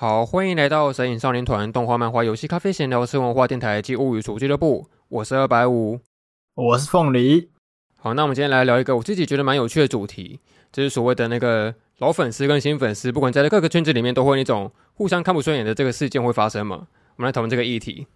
[0.00, 4.88] 好，欢迎来到神影少年团动画、漫画、游戏、咖啡、闲聊、吃文化电台及物语厨俱乐部。
[5.10, 6.00] 我是二百五，
[6.54, 7.50] 我是凤梨。
[7.98, 10.40] 好，那我们今天来聊一个我自己觉得蛮有趣的主题，
[10.72, 16.86] 就是所谓的那个老粉丝跟新粉丝，不管在各个圈子里面，都会那种互相看不顺眼的这个事件会发生嘛？
[17.16, 18.06] 我们来讨论这个议题。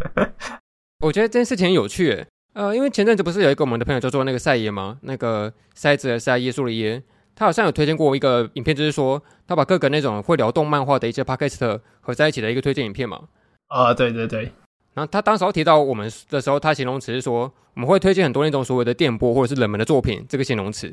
[1.00, 4.98] 我觉得这件事情很有趣，呃，因为前阵子不是有一个我们的朋友叫做那个赛耶吗？
[5.00, 7.02] 那个塞子的塞，耶稣的耶。
[7.36, 13.28] 他好像有推荐过一个影片，就是说他把各个那种会聊动漫画的一些 podcast 合在一起的一个推荐影片嘛。
[13.68, 14.50] 啊，对对对。
[14.94, 20.88] 然后他当时候提到我们的时候，他形容词是说我们会推荐很多那种所谓的电波或者是冷门的作品这个形容词。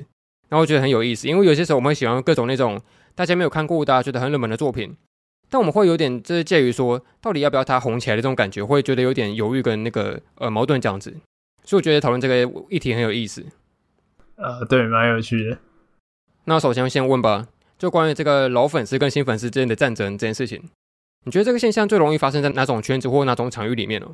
[0.49, 2.79] 然后我觉得很有意思，因为有些时候我们会喜欢各种那种
[3.15, 4.95] 大家没有看过、大家觉得很冷门的作品，
[5.49, 11.15] 但我们会有点就是介于说到底要不要它红起来的这种感觉，会觉得有点犹豫跟那个呃矛盾这样子。
[11.63, 13.45] 所以我觉得讨论这个议题很有意思。
[14.35, 15.57] 呃，对，蛮有趣的。
[16.45, 17.47] 那首先先问吧，
[17.77, 20.61] 就关于这个老粉丝跟新粉丝之间的战争这件事情，
[21.23, 24.07] 你觉得这个现象最容易发生在哪种圈子或哪种场域里面呢？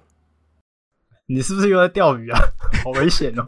[1.28, 2.40] 你是不是又在钓鱼啊？
[2.84, 3.44] 好危险哦！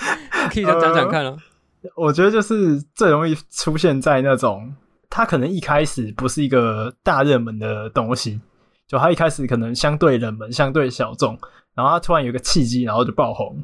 [0.52, 1.36] 可以讲讲看啊、
[1.82, 1.90] 呃。
[1.96, 4.74] 我觉得就是最容易出现在那种，
[5.10, 8.40] 他可能一开始不是一个大热门的东西，
[8.86, 11.38] 就他一开始可能相对冷门、相对小众，
[11.74, 13.56] 然后他突然有一个契机，然后就爆红，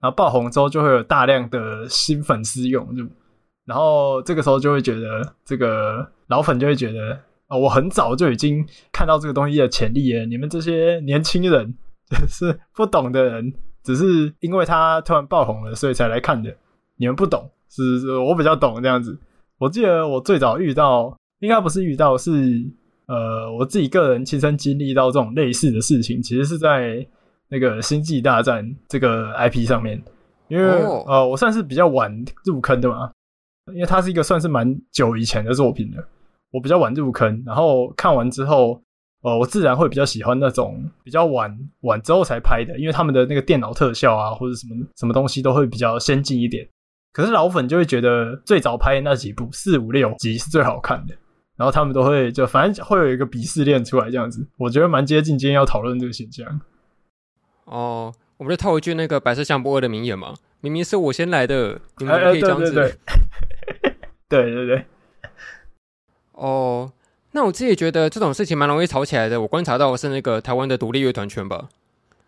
[0.00, 3.06] 然后爆红之后就会有大量的新粉丝涌入。
[3.64, 10.26] 然后这个时候就会觉得，这个老粉就会觉得，哦，我很早就已经看到这个东西的潜力了。
[10.26, 11.74] 你们这些年轻人，
[12.10, 16.54] 就是 不懂的人，只是因为他突然爆红了，所以才来看的。
[16.96, 19.18] 你们不懂，是，是我比较懂这样子。
[19.58, 22.62] 我记得我最早遇到，应该不是遇到，是
[23.06, 27.06] 呃，我自己个人亲身经历到这种类似的事情，其实是在
[27.48, 30.02] 那个《星际大战》这个 IP 上面，
[30.48, 31.06] 因为、oh.
[31.08, 33.10] 呃，我算是比较晚入坑的嘛。
[33.72, 36.06] 因为它是一个算是蛮久以前的作品了，
[36.50, 38.80] 我比较晚入坑，然后看完之后，
[39.22, 46.68] 呃，我自然会比较喜欢那种比较晚晚之后才拍的，因为他们的那个电脑特效啊，或者什么什么东西都会比较先进一点。
[47.12, 51.14] 可是老粉就会觉得最早拍的那几部四五六集是最好看的，
[51.56, 56.60] 然后他们都会就反正会有一个鄙视链出来这样子，我觉得蛮接近今天要讨论这个现象。
[57.64, 62.64] 哦，我们就套一句那个白色相簿二的名言嘛，明明是我先来的，你们可以这样子。
[62.64, 62.98] 欸欸对对对
[64.28, 64.84] 对对对，
[66.32, 66.90] 哦，
[67.32, 69.40] 那我自己觉得这种事情蛮容易吵起来的。
[69.40, 71.68] 我观察到是那个台湾的独立乐团圈吧，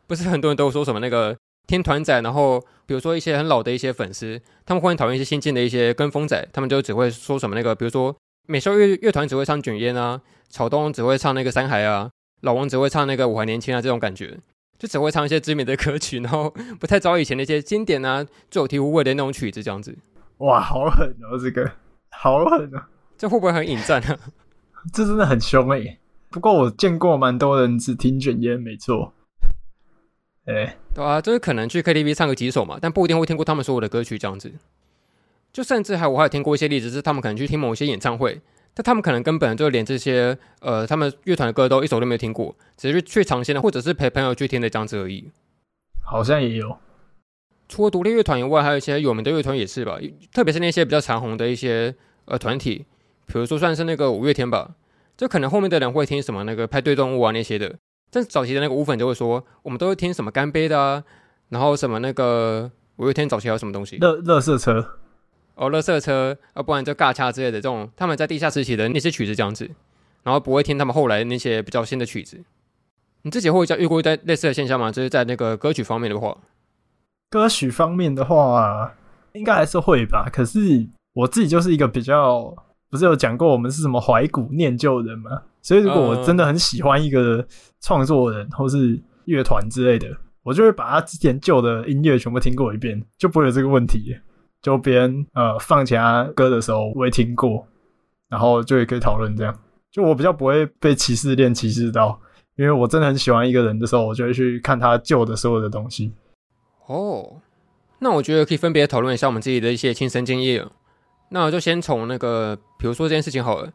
[0.06, 1.36] 不是很多人都说什么那个
[1.66, 8.14] 天团仔，然后比如说一些很老的一些粉丝，他们会讨厌一些新进的一些跟风仔，他们就只会说什么那个，比如说
[8.46, 12.10] 美少乐乐团只会唱卷烟啊，草东只会唱那个山海啊，
[12.42, 14.38] 老王只会唱那个我还年轻啊，这种感觉
[14.78, 19.96] 就只会唱一些知名的歌曲，然后不太找以前那些经典啊、最有醍醐味的那种曲子这样子。
[20.38, 21.72] 哇，好狠哦，这个。
[22.18, 22.88] 好狠啊！
[23.18, 24.18] 这会不会很引战啊？
[24.92, 25.98] 这真的很凶哎、欸。
[26.30, 29.12] 不过我见过蛮多人只听卷烟，没错。
[30.46, 34.52] 哎、欸，对啊，就是可能去 KTV 唱个几首嘛，但不一定会听过他们所有的歌曲这样子。
[35.52, 38.40] 就甚至还我还有听过一些例子，是他们可能去听某一些演唱会，
[38.74, 45.30] 但他们可能根本就连这些呃他们乐团的歌都一首都没有听过，只是去尝鲜的，或者是陪朋友去听的这样子而已。
[46.02, 46.78] 好像也有。
[47.68, 49.98] 除了独立乐团以外，还有一些有名的乐团也是吧，
[50.32, 51.92] 特别是那些比较长红的一些
[52.26, 52.86] 呃团体，
[53.26, 54.74] 比如说算是那个五月天吧，
[55.16, 57.74] 就可能后面的人会听什么那个派对动物啊那些的，
[58.10, 61.02] 但是早期的那个舞粉就会说，我们都会听什么干杯的啊，
[61.48, 64.98] 然后什么那个五月天早期还有什么东西，乐乐色车，
[65.54, 69.70] 哦乐色车，要不然就尬掐之类的这种，他们在地下时期的那些曲子这样子，
[70.22, 72.42] 然后不会听他们后来那些比较新的曲子。
[73.22, 74.92] 你自己会遇过一类类似的现象吗？
[74.92, 76.36] 就是在那个歌曲方面的话。
[77.28, 78.94] 歌曲方面的话，
[79.32, 80.30] 应该还是会吧。
[80.32, 82.54] 可是我自己就是一个比较，
[82.90, 85.30] 不是有讲过我们是什么怀古念旧人嘛？
[85.62, 87.42] 所以如果我真的很喜欢一个
[87.80, 94.14] 创作人或是乐团之类的，我就会把他之前旧的音乐全部听过一遍，就不会有这个问题。
[94.60, 97.66] 就别人呃放其他歌的时候，我也听过，
[98.28, 99.58] 然后就也可以讨论这样。
[99.90, 102.20] 就我比较不会被歧视链歧视到，
[102.56, 106.12] 因为我真的很喜欢一个人的时候，我就会去看他旧的所有的东西。
[106.86, 107.40] 哦，
[108.00, 110.66] 那我觉得可以分别讨论一下我们自己的一些亲身经验。
[111.28, 113.70] 那我就先从那个，比如说这件事情好了，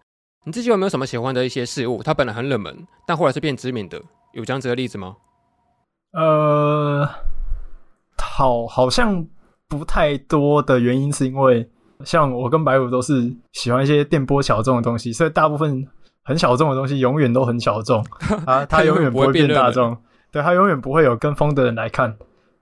[0.45, 2.01] 你自己有没有什么喜欢的一些事物？
[2.01, 4.01] 它本来很冷门，但后来是变知名的，
[4.33, 5.15] 有这样子的例子吗？
[6.13, 7.07] 呃，
[8.18, 9.25] 好，好像
[9.68, 11.69] 不太多的原因是因为，
[12.03, 15.88] 像我跟白虎都是喜欢一些电波小众的东西，所以大部分
[16.24, 18.04] 很小众的东西永远都很小众
[18.45, 19.95] 啊，它永远不会变大众，
[20.31, 22.18] 对，它永远不会有跟风的人来看。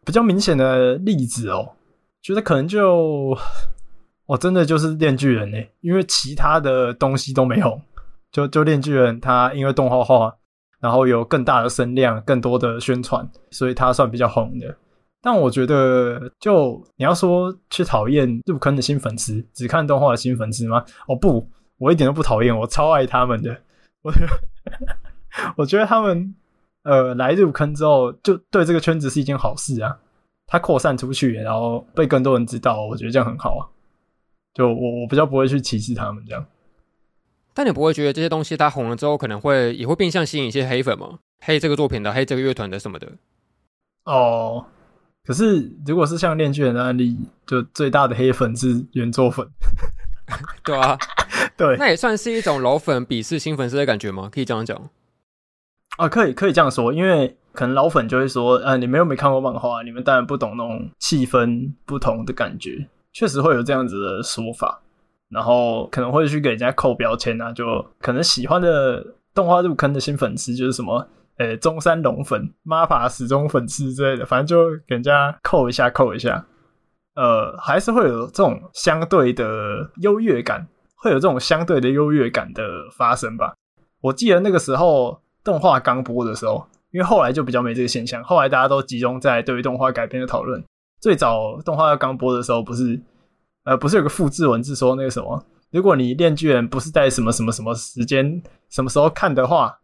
[0.06, 1.74] 比较明显的例子哦，
[2.22, 3.38] 觉得可能就，
[4.30, 7.82] 我真的就是《链锯人》呢，因为其他的东西都没红，
[8.32, 10.32] 就就链锯人，他因为动画化，
[10.80, 14.78] 然后有更大的声量、更多的宣传，所以他算比较红的。
[15.20, 20.86] 但我觉得，就你要说去讨厌入坑的新粉丝，只看动画的新粉丝吗？
[21.08, 21.50] 哦不，
[21.80, 23.50] 我一点都不讨厌，我超爱他们的。
[24.04, 24.28] 我觉得，
[25.58, 26.36] 我觉得他们
[26.84, 29.98] 呃来入坑之后，就对这个圈子是一件好事啊。
[30.46, 33.66] 它扩散出去，然后被更多人知道，我觉得这样很好啊。
[34.60, 36.46] 就我我比较不会去歧视他们这样。
[37.54, 41.20] 但你不会觉得这些东西它红了之后，可能会也会变相吸引一些黑粉吗？
[41.40, 43.14] 黑这个作品的，黑这个乐团的什么的。
[44.04, 44.66] 哦。
[45.26, 47.16] 可是，如果是像恋剧人的案例，
[47.46, 49.48] 就最大的黑粉是原作粉，
[50.64, 50.98] 对啊，
[51.56, 54.28] 对，那也算是一种老粉鄙视新粉丝的感觉吗？
[54.32, 54.90] 可以这样讲
[55.98, 64.82] 啊，可以可以这样说，因为可能老粉就会说，呃，你们又没看过漫画，你们当然不懂那种气氛不同的感觉，确实会有这样子的说法，
[65.30, 71.08] 然后可能会去给人家扣标签啊，就可能喜欢的动画入坑的新粉丝就是什么。
[71.38, 76.46] 呃、中山龙粉、MAPPA 死忠粉丝之类的，反正就给人家扣一下，扣一下。
[77.16, 80.68] 呃，还是会有这种相对的优越感，
[80.98, 82.62] 会有这种相对的优越感的
[82.92, 83.54] 发生吧。
[84.02, 90.62] 我记得那个时候动画刚播的时候，因为后来就比较没这个现象，后来大家都集中在对于动画改编的讨论。
[91.00, 93.00] 最早动画要刚播的时候，不是
[93.64, 99.78] 呃，不是有个复制文字说那个什么，如果你链锯人不是在什么什么什么时间、什么时候看的话。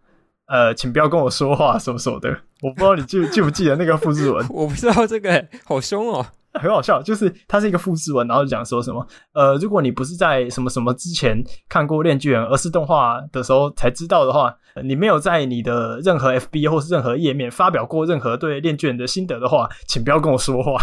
[0.48, 2.30] 呃，请不要跟我说话，什么什么的，
[2.62, 4.46] 我不知道你记记不记得那个复制文。
[4.54, 6.24] 我不知道这个，好凶哦，
[6.60, 7.02] 很好笑。
[7.02, 20.82] 就是它是一个复制文，然后就讲说什么，呃，如果你不是在什么什么之前看过《链锯人》，而是动画的时候才知道的话，你没有在你的任何 FB 或是任何页面发表过任何对《链锯人》的心得的话，请不要跟我说话，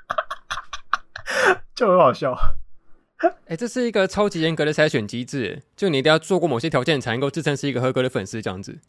[1.74, 2.36] 就很好笑。
[3.22, 8.80] 哎、欸，这是一个超级严格的筛选机制，就你一定要做过某些条件，才能够自称是一个合格的粉丝，这样子。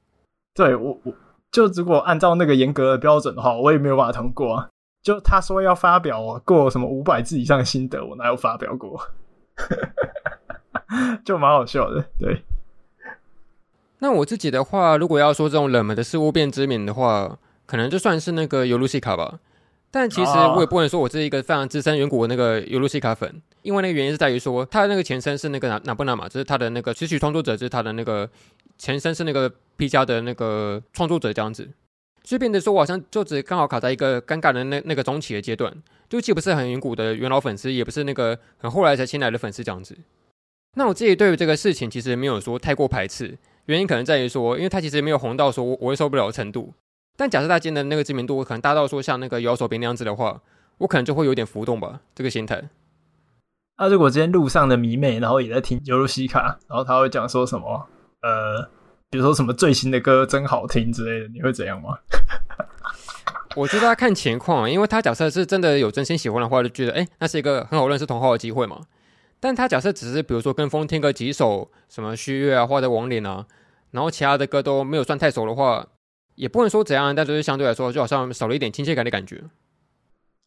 [0.55, 1.13] 对我，我
[1.51, 4.69] 就如果按照那个严格的标准的话，我也没有办法通过啊。
[5.03, 8.99] 就他说要发表过什么五百字以上心得，我哪有发表过？
[11.23, 12.05] 就蛮好笑的。
[12.17, 12.41] 对。
[13.99, 19.39] 那我自己的话，如果要说这种冷门的事物变知名的话，可能就算是那个尤露西卡吧。
[19.91, 28.27] 但其实我也不能说我是一个非常资深远古的那个尤露西卡粉，因为那个原因是在于说，他的那个前身是那个哪哪布娜嘛，就是他的那个词曲创作者，就是他的那个
[28.77, 31.69] 前身是那个 P 加的那个创作者这样子，
[32.23, 35.73] 所以变得说我好像就只刚好卡在一个尴尬的那那个中期的阶段，
[36.09, 39.97] 就既不是很远古的元老粉丝，也不是那个很后来才新来的粉丝这样子。
[40.75, 46.73] 那我自己对于这个事情其实没有说太过排斥，原因可能在于说，因为他其实没有红到说我会受不了的程度。
[47.15, 50.41] 但假设他今天的那个知名度可能大到说像那个摇手边那样子的话，
[50.79, 52.69] 我可能就会有点浮动吧，这个心态。
[53.77, 57.87] 那、如果今天路上的迷妹，然后也在听尤露西卡，然后他会讲说什么？
[58.21, 58.69] 呃，
[59.13, 61.95] 比如说什么最新的歌真好听之类的，你会怎样吗？
[63.55, 68.81] 我觉得要看情况，因为他假设是真的有真心喜欢的话，就觉得哎、欸，那是一个很好认识同好的机会嘛。
[69.39, 73.45] 但他假设只是比如说跟风听个几首什么虚月啊，或者亡灵啊，
[73.91, 75.85] 然后其他的歌都没有算太熟的话。
[76.33, 79.43] 也不能说怎样，但就是相对来说，就好像少了一点亲切感的感觉。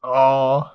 [0.02, 0.66] 哦，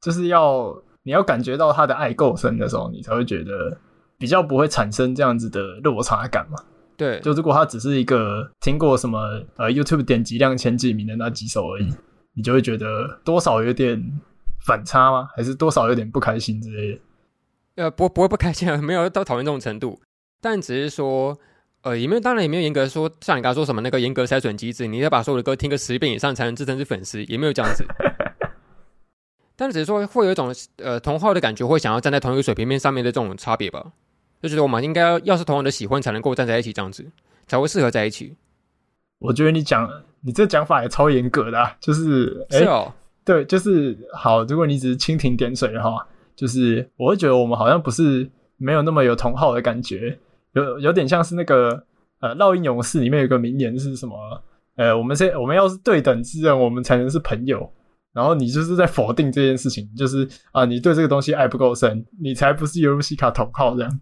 [0.00, 3.78] 就是要你要感觉到他的爱够深的时候，你才会觉得
[4.18, 6.58] 比较不会产生这样子的落差感嘛。
[6.96, 9.18] 对，就如果他只是一个听过什么
[9.56, 11.92] 呃 YouTube 点击量前几名的那几首而已，
[12.34, 14.00] 你就会觉得多少有点
[14.66, 15.28] 反差吗？
[15.36, 17.00] 还是多少有点不开心之类的？
[17.76, 20.00] 呃，不不会不开心啊， 没有到讨厌这种程度，
[20.40, 21.38] 但只是说。
[21.84, 27.84] 呃，也没有，当然也没有严格说，像你刚刚说什么那个严格筛选机制，你要把所有的歌听个十遍以上才能自称是粉丝，也没有这样子。
[29.56, 33.84] 但只是说会有一种呃同号的感觉，会想要站在同一个水平面上面的这种差别吧。
[34.42, 37.06] 就觉得我们应该要，要是同样的喜欢，才能够站在一起这样子，
[37.46, 38.34] 才会适合在一起。
[39.20, 39.88] 我觉得你讲
[40.20, 42.92] 你这讲法也超严格的，啊，就是，欸，是哦，
[43.24, 44.42] 对，就是好。
[44.44, 50.18] 如果你只是蜻蜓点水的话，就是我会觉得我们好像不是没有那么有同好的感觉。
[50.54, 51.86] 有有点像是那个
[52.20, 54.16] 呃，烙印勇士里面有个名言是什么？
[54.74, 57.72] 呃，我们现我们要是对等之人，我们才能是朋友。
[58.12, 64.00] 然后你就是在否定这件事情，就是啊、呃，你对这个东西爱不够深，你才不是尤鲁西卡同好这样。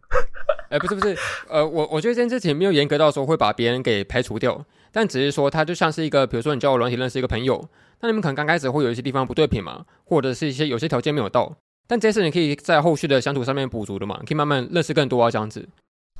[0.70, 1.16] 哎、欸，不是不是，
[1.48, 7.68] 呃，我我觉得这件事情没有严格到说会把别人给排除掉，但只是说他就像是一个，比如说你交友软体认识一个朋友，
[8.00, 11.56] 那你们可能刚开始会有一些地方不对频嘛，或者是一些有些条件没有到，
[11.88, 15.68] 但这些事你可以在后续的相处上面补足的嘛，可以慢慢认识更多啊，这样子。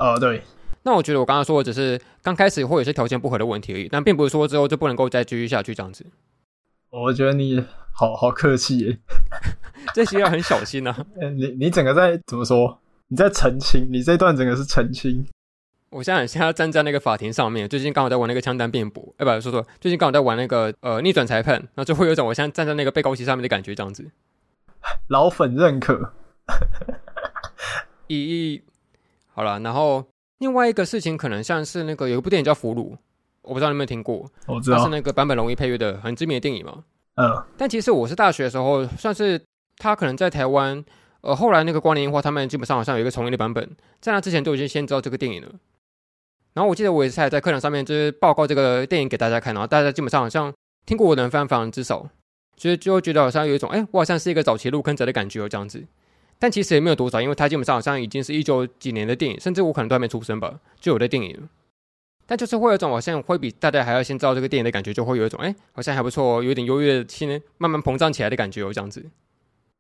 [0.01, 0.43] 哦，对，
[0.83, 6.05] 那我觉得我刚刚说的只是刚开始会有些条件不合的问题而已，但并不是说之后就不能够再继续下去这样子。
[6.91, 8.99] 我觉得你好好客气耶，
[9.95, 11.07] 这些要很小心啊。
[11.37, 12.81] 你你整个在怎么说？
[13.11, 15.27] 你在澄清，你这段整个是澄清。
[15.91, 24.09] 我现在现在站在那个法庭上面，最近刚好在玩那个枪弹辩驳，哎，不，说说，最近刚好在玩那个呃逆转裁判，然后就会有一种我现在站在那个被告席上面的感觉，这样子。
[25.09, 26.13] 老粉认可。
[28.07, 28.63] 咦，
[29.35, 30.07] 好了，然后
[30.39, 32.93] 另外一个事情可能像是那个有一部电影叫《俘虏》，
[33.43, 36.85] 我不知道你有没有听过，我知道，它是那个坂本龙一配乐的很知名的电影嘛。
[37.17, 37.43] 嗯。
[37.57, 39.43] 但其实我是大学的时候，算是
[39.79, 40.85] 他可能在台湾，
[41.23, 45.49] 呃，后来那个光年樱花他们基本上好像有一个重映的版本，在那之前都已经先知道这个电影了。
[46.55, 50.53] 然后我记得我也是在课堂上面就是报告这个电影给大家看，然后大家基本上好像
[50.87, 52.09] 听过我的人非常非常之少，
[52.57, 55.85] 所以就觉得好像有一种哎，我好像是一个早期入坑者的感觉哦，这样子。
[56.39, 61.49] 但其实也没有多少，因为它基本上好像已经是一九几年的电影，甚至我可能都还没出生吧，就有的电影。
[62.27, 69.05] 但就是会有一种好像会比大家还要先知道这个电影的感觉，就会有一种哎，好像还不错，有点优越的心慢慢膨胀起来的感觉哦，这样子。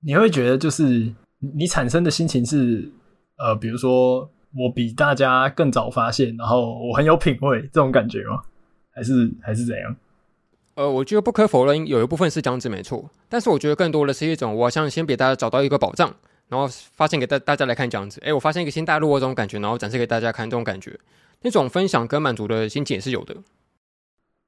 [0.02, 2.90] 你会觉得就是你产生的心情是
[3.36, 4.30] 呃，比如说。
[4.52, 8.42] 我比大家更早发现，然后我很有品味，这种感觉吗？
[8.92, 9.96] 还是还是怎样？
[10.74, 13.08] 呃，我觉得不可否认，有一部分是这样子没错。
[13.28, 16.12] 但是我觉得更多的是一种，我好像先给大家找到一个宝藏，
[16.48, 18.20] 然后发现给大大家来看这样子。
[18.24, 20.98] 哎，我发现一个新大陆的这种感觉，然后展示给大家看这种感觉，
[21.42, 23.36] 那种分享跟满足的心情也是有的。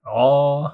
[0.04, 0.72] 哦，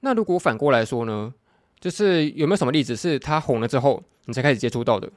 [0.00, 1.32] 那如果反过来说呢？
[1.80, 5.10] 就是有没有什么例子是他红了之后，你才开始接触到的？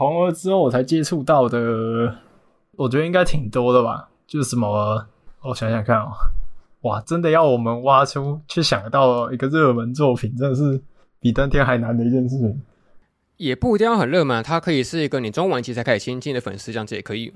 [0.00, 2.16] 红了之后我才接触到的，
[2.72, 4.08] 我觉得应该挺多的吧。
[4.26, 5.06] 就是什么，
[5.42, 6.10] 我想想看哦，
[6.80, 10.80] 哇，真的要我们挖出去想到一个热门作品，真的是
[11.20, 12.62] 比登天还难的一件事情。
[13.36, 17.34] 也不一定要很热门，它可以是一个你中晚期才开始亲近的粉丝，这样子也可以。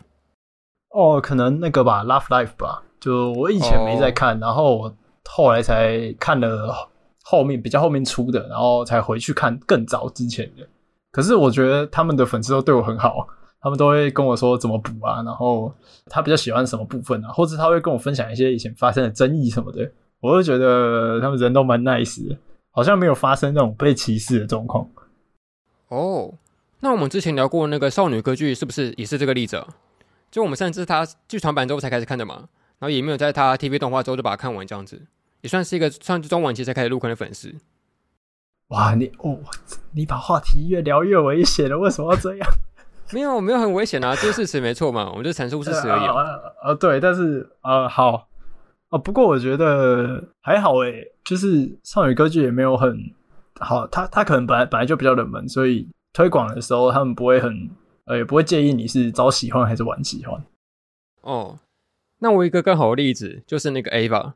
[0.89, 4.97] 哦，可能那个吧，《Love Life》吧，就我以前没在看，哦、然后我
[5.29, 6.89] 后来才看了
[7.25, 10.67] 后面比较后面出的，然后才回去看更早之前的。
[11.15, 13.29] 可是我觉得他们的粉丝都对我很好，
[13.61, 15.73] 他们都会跟我说怎么补啊，然后
[16.07, 22.37] 他比较喜欢什么部分啊，或者他会跟我分享一些以前发生的争议什么的，我就觉得他们人都蛮 nice 的，
[22.73, 24.91] 好像没有发生那种被歧视的状况。
[25.87, 26.35] 哦，
[26.81, 29.65] 那我们之前聊过那个少女歌剧是不是也是这个例子？
[30.33, 32.49] 就我们甚至他剧场版之后才开始看的嘛，
[32.81, 35.01] 然后也没有在他 TV 动画之后就把它看完，这样子
[35.43, 37.55] 也算是一个算是中晚期才开始入坑的粉丝。
[38.69, 39.39] 哇，你哦，
[39.93, 42.49] 你把话题越聊越危险了，为什么要这样？
[43.13, 46.07] 没有，没有很危险啊，这是事实没错嘛，我们就阐述事实而已。
[46.07, 48.29] 呃，呃，对，但是呃，好，
[48.89, 52.99] 哦，不过我觉得还好诶，就是少女歌剧也没有很
[53.61, 57.71] 好，他他可能本来本来就比较冷门，所以推广的时候他们不会很
[58.07, 60.43] 呃，也不会介意你是早喜欢还是晚喜欢。
[61.21, 61.59] 哦，
[62.21, 64.33] 那我一个更好的例子就是那个 Ava，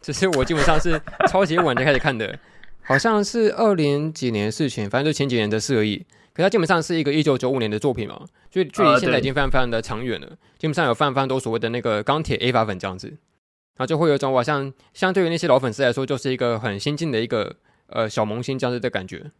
[0.00, 2.38] 只是我基本上是超级晚就开始看的。
[2.82, 6.04] 好像是二零几年的事情，反正就前几年的事而已。
[6.34, 10.26] 可它基本上是一个一九九五年的作品嘛，就距离现在已经非常非常的长远了。
[10.26, 17.56] 啊、基本上有非常非常多所谓的那个钢铁 A 法粉这样子，然后就会有一种好像相对于那些老粉丝来说，就是一个很新进的一个
[17.88, 19.30] 呃小萌新这样子的感觉。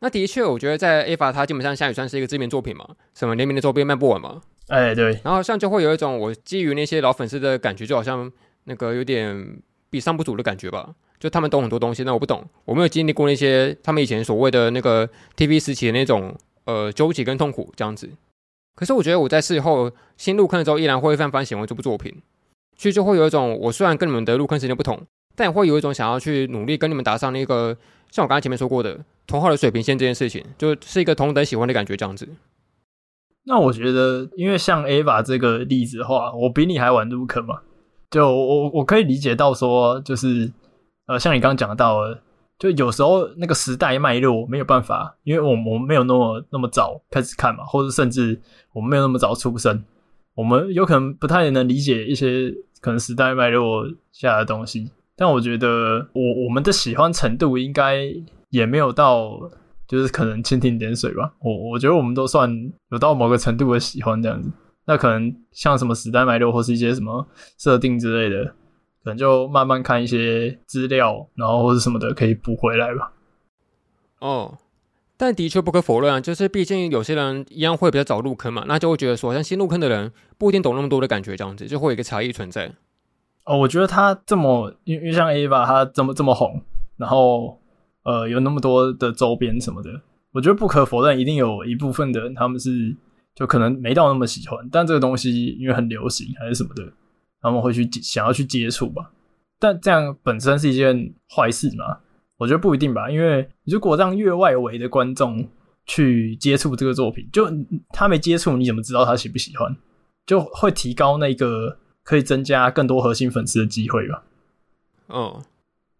[0.00, 4.42] 那的确，我觉得在 A 法它基本上现在也算是一个知名作品嘛，什么联名的周边卖不完嘛。
[4.66, 5.20] 哎、欸，对。
[5.22, 8.30] 然后像就会有一种我基于那些老粉丝的感觉，就好像
[8.64, 10.94] 那个有点比上不足的感觉吧。
[11.24, 18.10] 就他们懂很多东西，那我不懂，我没有经历过那些他们以前所谓的那个 TV 时期的那种呃纠结跟痛苦这样子。
[18.76, 22.14] 可是我觉得我在事后新入坑的时候，依然会翻翻喜欢这部作品，
[22.76, 25.00] 所以就会有一种我虽然跟你们的入坑时间不同，
[25.34, 27.74] 但也会有一种想要去努力跟你们达上那个
[28.10, 32.28] 像我刚才前面说过的同号的水平线这件事情，就是一个同等喜欢的感觉这样子。
[33.44, 37.62] 那我觉得，因为像 Ava 这个例子的话，我比你还晚入坑嘛，
[38.10, 40.52] 就我我可以理解到说就是。
[41.06, 42.00] 呃，像你刚刚讲到，
[42.58, 48.40] 就有时候那个时代脉络没有办法，因为我我们没有那么那么早开始看嘛，或者甚至
[48.72, 49.84] 我们没有那么早出生，
[50.34, 54.90] 我们有可能不太能理解一些可能时代脉络下的东西。
[55.16, 58.00] 但我觉得我我们的喜欢程度应该
[58.50, 59.38] 也没有到，
[59.86, 61.34] 就是可能蜻蜓点水吧。
[61.40, 62.50] 我我觉得我们都算
[62.90, 64.50] 有到某个程度的喜欢这样子。
[64.86, 67.26] 那可能像什么时代脉络或是一些什么
[67.58, 68.54] 设定之类的。
[69.04, 73.12] 可能就慢慢看一些资料，然后或者什么的可以补回来吧。
[74.20, 74.56] 哦，
[75.18, 82.72] 但的确不可否认啊，就是毕竟有些人一样会比较早入坑嘛，那就会觉得说，像新入坑的人不一定懂那么多的感觉，这样子就会有一个差异存在。
[83.44, 86.62] 哦，我觉得他这么，因为像 Ava 他这么这么红，
[86.96, 87.60] 然后
[88.04, 89.90] 呃有那么多的周边什么的，
[90.32, 92.96] 我觉得不可否认，一定有一部分的人他们是
[93.34, 96.82] 就可能没到那么喜欢，但这个东西因为很流行还是什么的。
[97.44, 99.12] 他们会去想要去接触吧，
[99.58, 101.98] 但这样本身是一件坏事吗？
[102.38, 105.46] 我觉得不一定吧，因为如果让越外围的观众
[105.84, 107.28] 去接触这个作品。
[107.30, 107.46] 就
[107.90, 109.76] 他没接触，你怎么知道他喜不喜欢？
[110.26, 114.24] 就会提高那个可以增加更多核心粉丝的机会吧。
[115.08, 115.42] 嗯，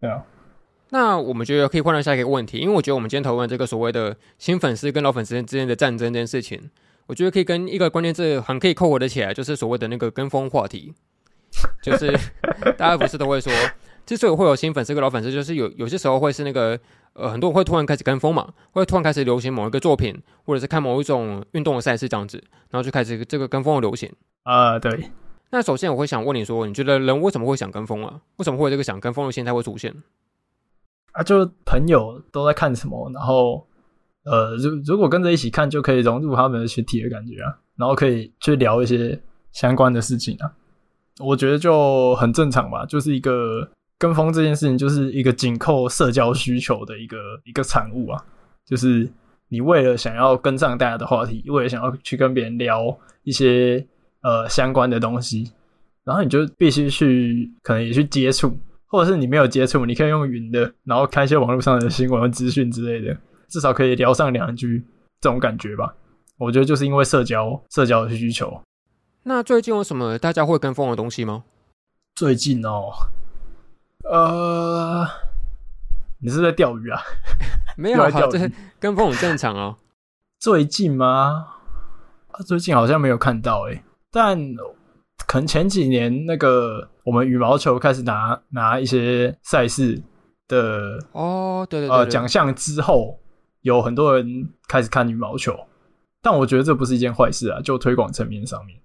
[0.01, 0.23] 对啊。
[0.89, 6.71] 那我们觉得可以换到下一个问题，因为我觉得我们今天讨论这个所谓的新粉丝跟老粉丝之间的战争这件事情，
[7.05, 10.93] 我觉得可以跟一个关键字很可以扣合的起来，就是所谓的那个跟风话题。
[11.81, 12.11] 就是
[12.77, 13.51] 大家不是都会说，
[14.05, 16.79] 之所以会有新粉丝跟老粉丝，就是有有些时候会是那个
[17.13, 24.11] 呃，很多人会突然开始跟风嘛，会突然开始流行某一个作品，或者是看某一种运动的赛事这样子，然后就开始这个跟风的流行
[24.43, 24.79] 啊、呃。
[24.79, 25.11] 对。
[25.51, 28.19] 那首先我会想问你说，你觉得人为什么会想跟风啊？
[28.37, 29.95] 为什么会有这个想跟风的心态会出现？
[31.13, 33.65] 啊，就朋友都在看什么，然后
[34.25, 39.17] 呃，如如果跟着一起看，就可以融入他们的群体的感觉啊，然后可以去聊一些
[39.53, 40.51] 相关的事情啊。
[41.19, 48.23] 我觉得就很正常吧，就是一个跟风这件事情，就是一个紧扣社交需求的一个一个产物啊。
[48.65, 49.09] 就是
[49.49, 53.85] 你为了想要跟上大家的话题，为了想要去跟别人聊一些
[54.21, 55.51] 呃相关的东西，
[56.03, 58.57] 然后你就必须去可能也去接触。
[58.87, 63.17] 或者是你没有接触，你可以用云的，然后看一些网络上的新闻资讯之类的，
[63.49, 64.81] 至少可以聊上两句，
[65.19, 65.93] 这种感觉吧。
[66.37, 68.61] 我觉得就是因为社交社交的需求。
[69.27, 71.43] 那最近有什么大家会跟风的东西吗？
[72.13, 72.91] 最近哦，
[74.03, 75.03] 呃，
[76.19, 77.01] 你是，在钓鱼啊？
[77.75, 78.07] 没有，
[78.79, 79.77] 跟风很正常哦。
[80.39, 81.47] 最近吗？
[82.45, 84.53] 最近好像没有看到诶，但。
[85.27, 89.99] 可能前几年那个我们羽毛球开始拿拿一些赛事
[90.47, 93.19] 的哦，对对对，呃奖项之后，
[93.61, 95.57] 有很多人开始看羽毛球，
[96.21, 98.79] 但我觉得这不是一件坏事啊，就推广层面上面。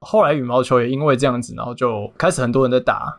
[0.00, 3.18] 后来羽毛球也因为这样子，然后就开始很多人在打，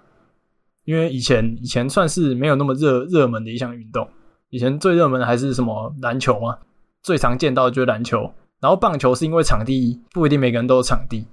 [0.86, 4.08] 因为以前以前算是没有那么热热门的一项运动，
[4.50, 6.58] 以前最热门的还是什么篮球嘛，
[7.02, 11.26] 最常见到的就是篮球，然后棒球是因为场地不一定每个人都有场地。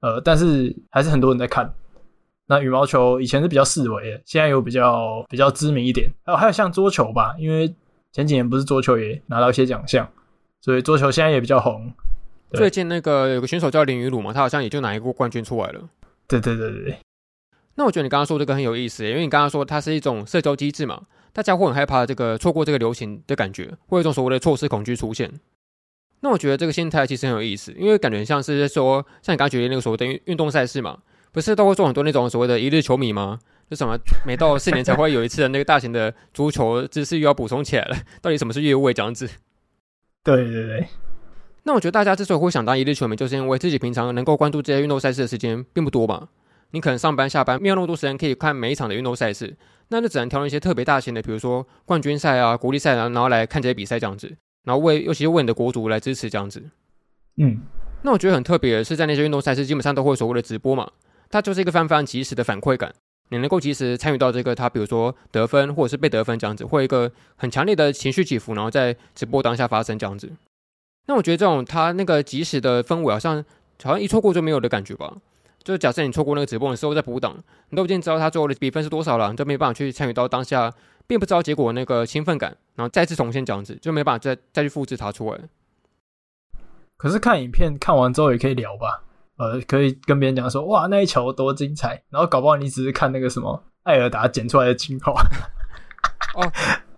[0.00, 1.72] 呃，但是还是很多人在看。
[2.46, 6.12] 那羽毛球以前是比较四维的，现在有比较比较知名一点。
[6.24, 7.74] 还有还有像桌球吧，因为
[8.12, 10.06] 前几年不是桌球也拿到一些奖项，
[10.60, 11.90] 所以桌球现在也比较红。
[12.56, 15.88] 最近那个有个选手叫林雨鲁嘛，他好像也就拿一个冠军出来了。
[16.26, 16.98] 对对对对。
[17.76, 25.32] 那我觉得你刚刚说这个很有意思，因为你刚刚说它是一种社交机制嘛，大家会很害怕这个错过这个流行的感觉，会有一种所谓的错失恐惧出现。
[26.20, 30.98] 那我觉得这个心态其实很有意思，因为感觉像是说，像你刚刚举例那个所谓的运运动赛事嘛，
[31.32, 33.40] 不是都会做很多那种所谓的一日球迷吗？
[33.68, 39.28] 就什么每到四年才会有一次的那个大型的足球知识又要补充起来了， 到底什么是越位这样子？
[40.22, 40.86] 对对对。
[41.64, 46.28] 那我觉得大家之所以会想当一日球迷，就是因为自己平常能够关注这些运动赛事的时间并不多吧。
[46.70, 49.56] 你可能上班下班没有那么多时间可以看每一场的运动赛事，
[49.88, 54.36] 那就只能挑一些特别大型的，比如说冠军赛啊、国力赛啊，然后来看这些比赛这样子。
[54.64, 56.62] 然后为，尤其是为你的国足来支持这样子，
[57.36, 57.60] 嗯，
[58.02, 60.90] 那我觉得很特别的是，在那些运动赛事基本上都会有所谓的直播嘛，
[61.28, 62.92] 它就是一个非常非常及时的反馈感，
[63.28, 70.32] 你能够及时参与到这个，它比如说得分或者是被得分这样子，会有一个很强烈的情绪起伏，然后在直播当下发生这样子。
[71.06, 73.44] 那我觉得这种它那个即时的氛围，好像
[73.82, 75.12] 好像一错过就没有的感觉吧。
[75.62, 77.36] 就是假设你错过那个直播的时候，在补档，
[77.70, 80.72] 你都已经知道它最后的比分是多少了，你就没办法去参与到当下。
[81.06, 85.38] 并不知道结果那个兴奋感，然后再次重现这样子，就没办法再再去复制它出来。
[86.96, 89.02] 可是看影片看完之后也可以聊吧，
[89.36, 95.12] 呃，可以跟别人讲说，哇，那一球多精彩，然后搞不好你只是看那个什么艾尔达剪出来的精华。
[96.36, 96.50] 哦，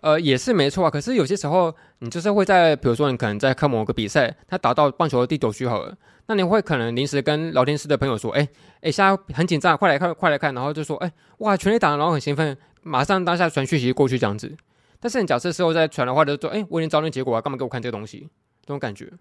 [0.07, 0.91] 呃，也是没错啊。
[0.91, 8.49] 可是有些时候你就是会在，比如说你可能在看某个比赛，他打到棒球的第九局好了，那你会可能临时跟聊天室的朋友说，哎
[8.83, 12.57] 哎，现在很紧张，快来看，快来看，然后就说，哎，哇，全力打，然后很兴奋。
[12.83, 14.57] 马上当下传讯息过去这样子，
[15.01, 18.29] 但是你假设事后再传的话，就说：“哎、欸，我已经知道那结果了，干嘛给我看这个东西？”
[18.63, 19.13] 这种感觉。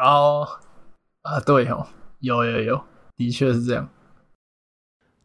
[0.00, 0.46] 哦，
[1.22, 1.84] 啊，对哦，
[2.20, 2.84] 有有有，
[3.16, 3.88] 的确是这样。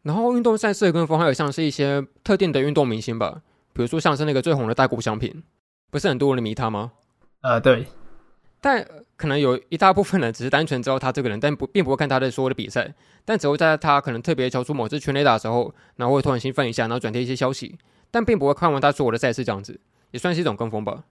[0.02, 3.42] 然后运动赛事跟风，还有像是一些特定的运动明星吧，
[3.78, 5.44] 比如说像是那个最红的大谷翔平，
[5.88, 6.90] 不是很多人迷他吗？
[7.42, 7.86] 呃，对。
[8.60, 8.84] 但
[9.16, 12.92] 可能有一大部分人只是单纯知道他这个人，但不并不会看他的所有的比赛。
[13.24, 17.78] 但只会在他可能特别敲出某次全垒打的时候，然后会突然兴奋一下，然后转贴一些消息，
[18.10, 19.78] 但并不会看完他所有的赛事这样子，
[20.10, 21.04] 也算是一种跟风吧。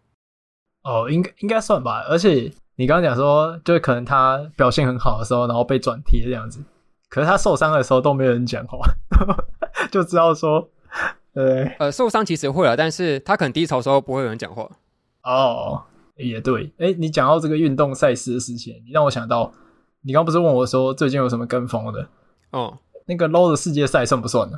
[0.84, 2.04] 哦，应该应该算吧。
[2.10, 6.60] 而且你刚刚讲说，就是可能他表现很好的时候，然后被转贴这样子，
[7.08, 8.80] 可是他受伤的时候都没有人讲话，
[9.90, 10.70] 就知道说，
[11.38, 14.68] 对，呃，受伤其实会了，但是他可能低潮的时候不会有人讲话。
[15.24, 15.84] 哦。
[16.16, 19.54] 也对，哎、欸，你讲到这个运动赛事的事情，你让我想到，
[20.02, 22.08] 你刚不是问我说最近有什么跟风的？
[22.50, 24.58] 哦，那个 LOL 的世界赛算不算呢？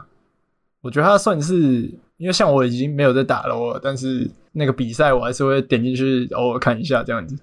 [0.79, 1.81] 我觉得它算是，
[2.15, 7.37] 因为像我已经没有在打了，但是那个比赛我还是会点进去偶尔看一下这样子。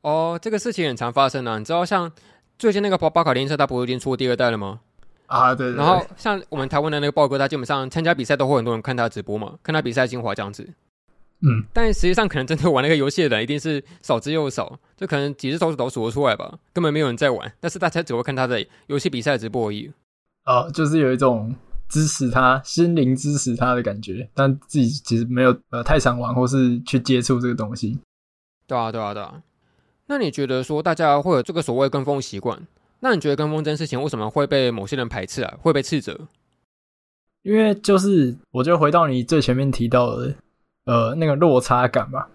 [0.00, 1.56] 哦，这个事情很常发生啊。
[1.56, 2.10] 你知道像
[2.58, 4.80] 最近那个宝宝卡丁车，它不是已经出第二代了吗？
[5.32, 5.76] 啊，对，对，对。
[5.76, 10.68] 然后像我们台湾的那个豹哥，他基本上参加比赛都会很多人看他直播嘛，看他比赛精华这样子。
[11.40, 11.64] 嗯。
[11.72, 17.52] 但实际上，可能真的玩那个游戏的人一定是少之又少，就可能几只手指头数得出来吧，根本没有人在玩。
[17.60, 19.90] 但是大家只会看他的游戏比赛直播而已。
[20.44, 21.54] 啊，就是有一种
[21.88, 27.98] 支持他、心灵支持他的感觉，但自己其实没有呃太常玩或是去接触这个东西。
[28.66, 29.42] 对啊，对啊，对啊。
[30.06, 32.66] 那你觉得说大家会有这个所谓跟风习惯？
[33.04, 35.54] 那你觉得跟风这件事情为什么会被某些人排斥啊？
[35.60, 36.28] 会被斥责？
[37.42, 40.32] 因为就是我就回到你最前面提到的，
[40.84, 42.30] 呃，那个落差感吧，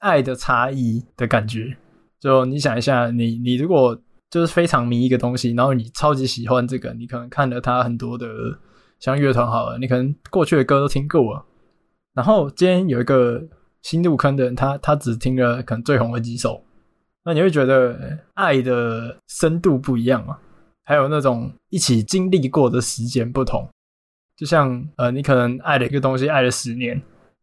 [0.00, 1.76] 爱的差异的感觉。
[2.18, 3.96] 就你想一下，你你如果
[4.28, 8.26] 就是非常迷一个东西，然后你超级喜欢这个，你可能看了他很多的
[8.98, 11.46] 像乐团好了，你可能过去的歌都听过了。
[12.12, 13.40] 然后今天有一个
[13.82, 16.64] 新入坑的人，他他只听了可能最红的几首。
[17.28, 20.38] 那你会觉得爱的深度不一样吗？
[20.82, 23.68] 还有那种一起经历过的时间不同，
[24.34, 26.94] 就像呃，你可能爱了一个东西爱了十年，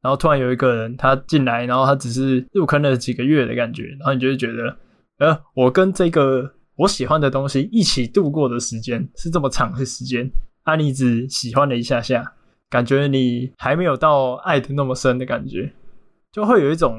[0.02, 4.76] 然后突然有一个人他进来，然后他只是入坑了几个月的感觉，然后你就会觉得，
[5.19, 10.28] 呃，我跟这个我喜欢的东西一起度过的时间是这么长的时间，
[10.63, 12.34] 啊，你只喜欢了一下下，
[12.71, 15.71] 感觉你还没有到爱的那么深的感觉，
[16.32, 16.98] 就会有一种，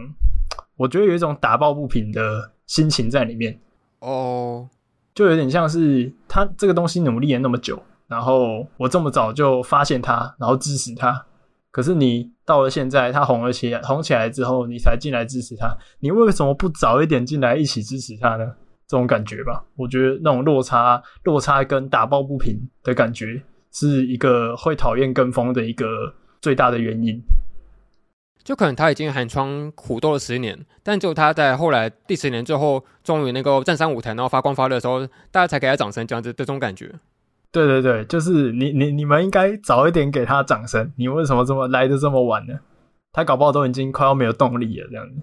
[0.77, 2.53] 我觉得有一种打抱不平的。
[2.67, 3.59] 心情在里面
[4.01, 4.67] 哦，oh.
[5.15, 11.25] 就有点像是他这个东西努力了那么久，然后我这么早就发现他，然后支持他。
[11.71, 15.77] 可是你到了现在，他红了起来，红起来之后，你才进来支持他。
[16.01, 18.47] 你为什么不早一点进来一起支持他呢？
[18.89, 25.87] 这种感觉吧，我觉得那种落差，落差跟打抱不平的感觉，是一个会讨厌跟风的一个
[26.41, 27.21] 最大的原因。
[28.47, 36.95] 就可能他已经寒窗苦斗了十年，但只有他在后来第十年最后终于能够站上舞台，然后发光发热的时候，大家才给他掌声，这样子这种感觉。
[37.51, 40.93] 对对对，就是你你你们应该早一点给他掌声。
[40.95, 42.55] 你为什么这么来的这么晚呢？
[43.13, 45.15] 他搞不好都已经快要没有动力了，这样子。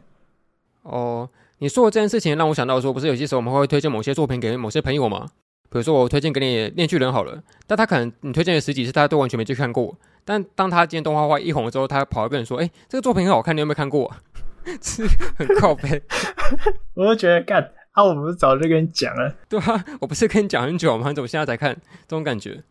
[0.81, 5.27] 哦，你说的这件事情让我想到说，不是有些时候我们会推荐某些作品给某些朋友吗？
[5.69, 9.97] 比如说我推荐给你《链锯人》好了，但他可能你推荐了十几次，他都完全没去看过。
[10.25, 14.12] 但当他今天动画化一红了之后，他跑来跟人说：“哎、欸，这个作品很好看，你有没有看过？”
[14.81, 15.05] 是
[15.38, 16.01] 很靠背。
[16.95, 19.36] 我就觉得，干啊，我不是早就跟你讲了？
[19.49, 21.09] 对啊，我不是跟你讲很久吗？
[21.09, 21.75] 你怎么现在才看？
[22.07, 22.63] 这种感觉。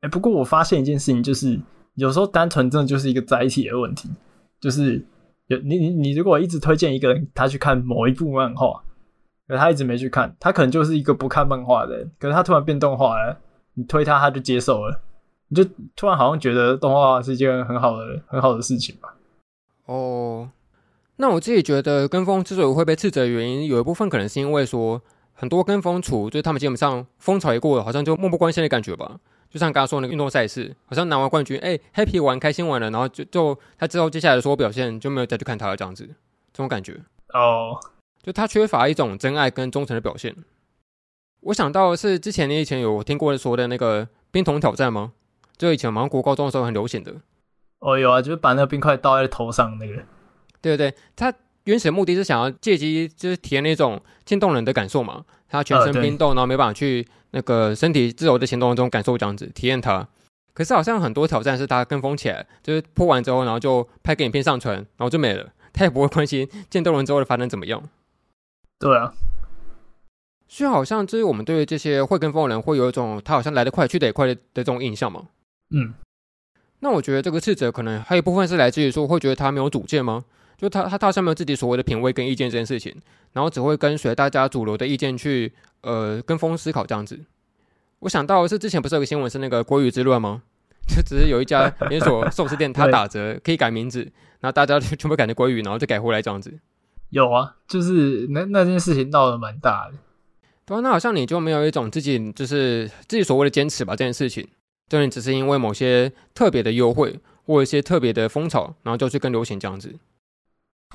[0.00, 1.60] 哎、欸，不过我发现一件事情，就是
[1.96, 4.08] 有时候单纯真的就是一个载体的问题。
[4.58, 5.04] 就是
[5.48, 8.82] 有你你你，如果一直推荐一个人他去看某一部漫画，
[9.46, 12.10] 可他一直没去看，他可能就是一个不看漫画的人。
[12.18, 13.38] 可是他突然变动画了，
[13.74, 15.02] 你推他，他就接受了。
[15.48, 19.14] 你就突然好像觉得动画是一件很好的、很好的事情吧？
[19.86, 20.50] 哦，
[21.16, 25.00] 那我自己觉得跟风之所以会被斥责的原因，有一部分可能是因为说
[25.32, 29.20] 很多跟风族，就是他们基本上风潮一过了，好像就漠不关心的感觉吧。
[29.48, 37.00] 就像刚刚说的那个运动赛事，好像拿完冠军，哎，happy 玩，开心玩了，然后就就他之后接下来的所有表现就没有再去看他了，这样子，这种感觉。
[37.32, 37.78] 哦，
[38.22, 40.34] 就他缺乏一种真爱跟忠诚的表现。
[41.40, 45.12] 我想到是之前你以前有听过说的那个冰桶挑战吗？
[45.58, 47.14] 就以前好像国高中的时候很流行的，
[47.80, 49.94] 哦，有啊，就是把那个冰块倒在头上那个。
[50.60, 51.32] 对对对，他
[51.64, 60.06] 原始的目的是想要借机就是体验那种渐冻人的感受嘛，他全身冰冻，然后没办法去那个身体自由的行动的这种感受，这样子体验它。
[60.52, 67.82] 可是好像很多挑战是他跟风起来，就是破完之后，然后就拍个影片上传，然后就没了，他也不会关心渐冻人之后的发展怎么样。
[68.78, 69.12] 对啊。
[70.48, 75.24] 所以好像就是我们对于这些会跟风的人，会有一种他好像来得快去得也快的这种印象嘛。
[75.70, 75.94] 嗯，
[76.80, 80.24] 那我觉得这个斥责可能还有一部分是来自于说，会觉得他没有主见吗？
[80.56, 82.94] 就他他他好像没有自己所谓的品味跟意见这件事情，
[83.32, 85.52] 然后只会跟随大家主流的意见去
[85.82, 87.20] 呃跟风思考这样子。
[87.98, 90.42] 我想到的是之前不是有个新闻是那个国语之乱吗？
[90.88, 94.00] 就只是有一家连锁 寿司店，他打折可以改名字，
[94.40, 96.56] 然后大家就全部改成国语，然后就改回来这样子。
[97.10, 99.98] 有啊，就是那那件事情闹得蛮大的。
[100.64, 103.94] 对啊，那好像你就没有一种自己就是自己所谓的坚持吧？
[103.94, 104.46] 这件事情。
[104.88, 109.94] 就你只是因为某些特别的优惠或一些特别的风潮，然后就去跟流行这样子。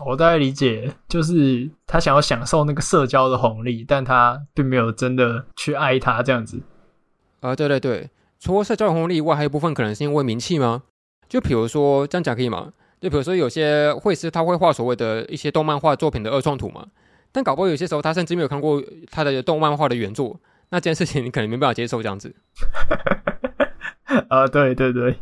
[0.06, 6.62] 我大概理解，就是他想要享受那个社交的红利，但他并没有真的去爱他这样子。
[7.42, 10.84] 啊、呃，对对对，除了社交红利以外，还有一部分可能是因为名气吗？
[11.28, 12.72] 就比如说这样讲可以吗？
[13.02, 16.88] 就比如说有些绘师他会画所谓的一些动漫画作品的二创图嘛，
[17.32, 22.34] 但搞不好有些时候他甚至没有看过他的动漫画的原作，那这件事情你可能没办法接受这样子。
[24.30, 25.18] 啊，对对对，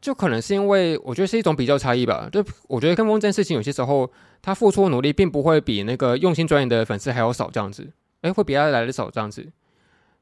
[0.00, 2.28] 就可能是因为我觉得是一种比较差异吧。
[2.30, 4.10] 就我觉得跟风这件事情，有些时候
[4.42, 7.90] 他付出的努力并不会比那个用心钻研的粉丝还要少，这样子，
[8.22, 9.46] 诶，会比他来的少，这样子。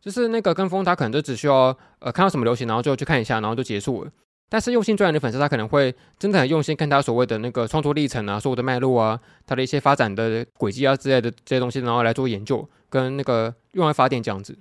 [0.01, 4.11] 就是那个跟风，他可能就只需要呃看到什么流行，然后就去看一下，然后就结束了。
[4.49, 14.59] 但是用心钻研的粉丝，他可能会真的很用心看他所谓的那个创作历程啊，所有的脉络啊，他的一些发展的轨迹啊之类的这些东西，然后来做研究，跟那个用来发电这样子。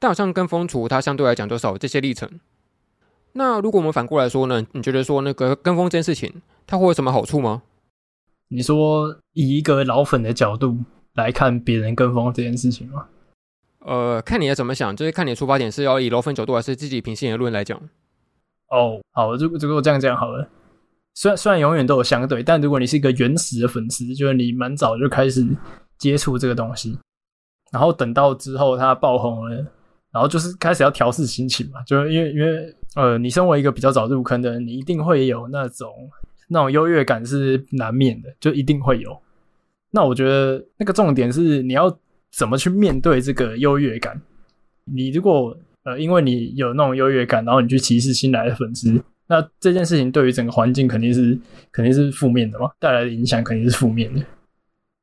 [0.00, 2.28] 但好像跟风族，它相对来讲就少这些历程。
[3.34, 4.66] 那如果我们反过来说呢？
[4.72, 7.62] 你觉得说那个跟风这件事情，它会有什么好处吗？
[8.48, 10.78] 你说以一个老粉的角度
[11.14, 13.06] 来看别人跟风这件事情吗？
[13.80, 17.78] 呃，看你要怎么想，就是看你的出发点是要以老粉角度，还是自己平心而论来讲。
[18.68, 20.48] 哦，好，如果如果这样讲好了，
[21.14, 25.46] 虽然虽然永远都有相对，但如果你是一个原始的粉丝，就是你蛮早就开始
[25.98, 26.98] 接触这个东西，
[27.70, 29.66] 然后等到之后它爆红了，
[30.12, 35.88] 然后就是开始要调试心情嘛，就因为因为呃，你身为一个比较早入坑的人，你一定会有那种
[36.48, 39.16] 那种优越感是难免的，就一定会有。
[39.92, 41.96] 那我觉得那个重点是你要
[42.32, 44.20] 怎么去面对这个优越感。
[44.84, 51.38] 你如果呃，因为你有那种优越感，然后你去歧视新来的粉丝，那这件事情对于整个环境肯定是
[51.70, 54.20] 肯定是负面的嘛，带来的影响肯定是负面的。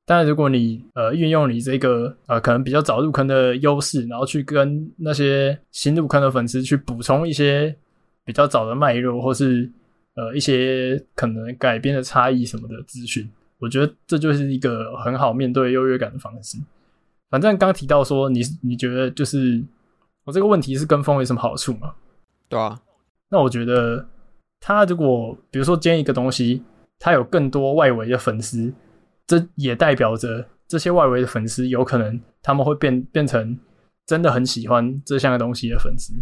[0.07, 7.75] 但如果你呃运用你这个呃可能比较早入坑的优势，然后去跟那些新入坑的粉丝去补充一些
[8.23, 9.69] 比较早的脉络，或是
[10.15, 16.57] 呃一些可能改编的差异什么的资讯，我觉得这就是一个很好面对优越感的方式。
[17.29, 19.63] 反正刚提到说你你觉得就是。
[20.23, 21.93] 我这个问题是跟风有什么好处吗？
[22.49, 22.77] 对啊，
[23.29, 24.05] 那我觉得
[24.59, 26.61] 他如果比如说兼一个东西，
[26.99, 28.73] 他有更多外围的粉丝，
[29.27, 33.59] 这也代表着这些外围的粉丝有可能他们会变变成
[34.05, 36.13] 真的很喜欢这项东西的粉丝。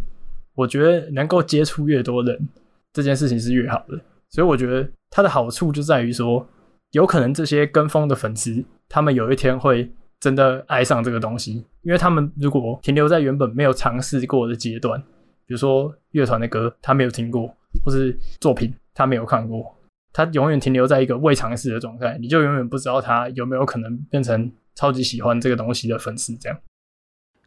[0.56, 2.50] 我觉得能够接触越多人，
[2.92, 3.98] 这件事情是越好的。
[4.30, 6.46] 所以我觉得它的好处就在于说，
[6.92, 9.90] 有可能这些跟风的粉丝，他们有一天会。
[10.22, 15.00] 真的爱上这个东西，因为他们如果停留在原本没有尝试过的阶段，
[15.46, 19.75] 比如说乐团的歌他没有听过，或是作品他没有看过，
[20.18, 26.34] 他永远停留在一个未尝试的状态，你就永远不知道他有没有可能变成超级喜欢这个东西的粉丝。
[26.38, 26.58] 这样，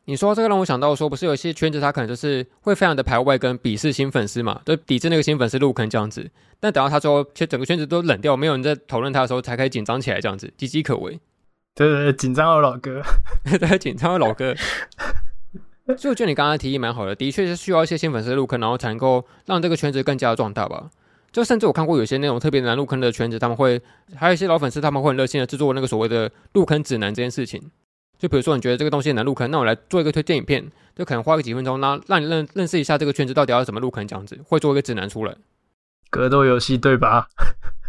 [0.05, 11.19] 你说这个让我想到说，不是有些圈子他可能就是会非常的排外跟鄙视新粉丝嘛，就抵制那个新粉丝入坑这样子，但等到他之后，其实整个圈子都冷掉，没有人在讨论他的时候，才开始紧张起来这样子，岌岌可危。
[11.75, 13.01] 对对对，紧张的老哥，
[13.59, 14.55] 对，紧张的老哥。
[15.97, 20.91] 所以我觉得你刚刚提议蛮好的，的确是需要一些新粉丝入坑，然后才能够让这个圈子更加的壮大吧。
[21.31, 23.81] 就甚至我看过有些那种特别难入坑的圈子，他们会
[24.15, 27.71] 还有一些老粉丝，他们会很热心的制作那个所谓的入坑指南这件事情。
[28.19, 30.65] 就比如说你觉得这个东西难入坑，那我来做一个推荐影片，
[30.97, 35.37] 就可能花个几分钟，那让你认认识一下这个圈子到底要怎么入坑这样子，会做一个指南出来。
[36.11, 37.29] 格斗游戏对吧？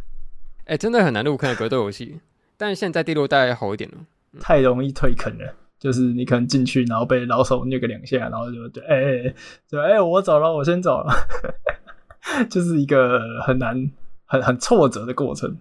[0.65, 2.19] 哎、欸，真的很难入坑的格斗游戏。
[2.58, 3.97] 但现在第六代好一点了，
[4.41, 5.56] 太容易退坑了。
[5.80, 11.13] 就是你可能进去，然后被老手虐个两下，然后就对，哎哎哎，就哎、欸，我走了，我先走了，
[12.49, 13.91] 就是一个很难、
[14.25, 15.58] 很很挫折的过程。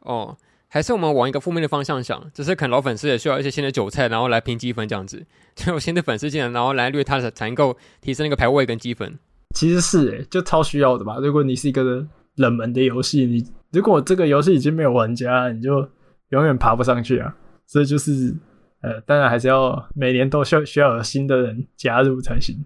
[0.00, 0.36] 哦，
[0.68, 9.18] 还是我们往一个负面的方向想，就是可能老粉丝也需要一些新的韭菜，然后来拼积分这样子， 就有新的粉丝进来，然后来虐他的，才能够提升那个排位跟积分。
[9.54, 11.18] 其实是哎、欸，就超需要的吧。
[11.18, 15.86] 如果你是一个冷门的游戏，你如果这个游戏已经没有玩家，你就
[16.30, 17.36] 永远爬不上去啊！
[17.66, 18.34] 所以就是，
[18.80, 22.64] 呃，当然还是要每年都需要需要有新的人加入才行。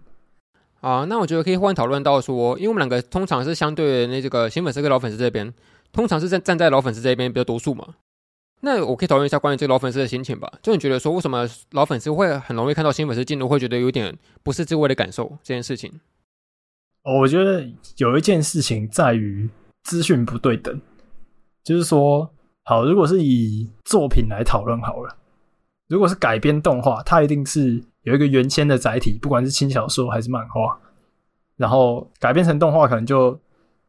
[0.81, 5.53] 啊，那我觉得可以换讨论到说，因为我们两个通常是相对那这个新粉丝跟老粉丝这边，
[5.93, 7.95] 通常是站站在老粉丝这边比较多数嘛。
[8.61, 10.53] 那我可以讨论一下关于这个老粉丝的心情吧。
[10.63, 16.01] 就你觉得说，为什么老粉丝会很容易看到新粉丝进入，会觉得有点不是滋味的感受这件事情？
[17.03, 19.49] 哦我觉得有一件事情在于
[19.85, 20.81] 资讯不对等，
[21.63, 22.31] 就是说。
[22.69, 25.17] 好，如果是以作品来讨论好了，
[25.87, 30.79] 如果是改编动画，它一定是有一个原先的载体，不管是轻小说还是漫画，
[31.57, 33.33] 然后改编成动画，可能就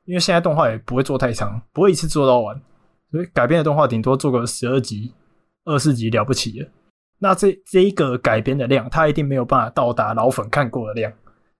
[0.05, 2.59] 因为现在动画也不会做太长，不会一次做到完，
[3.11, 5.13] 所以改编的动画顶多做个十二集、
[5.65, 6.67] 二十集了不起了。
[7.19, 11.13] 那这这一个改编的量，它一定没有办法到达老粉看过的量，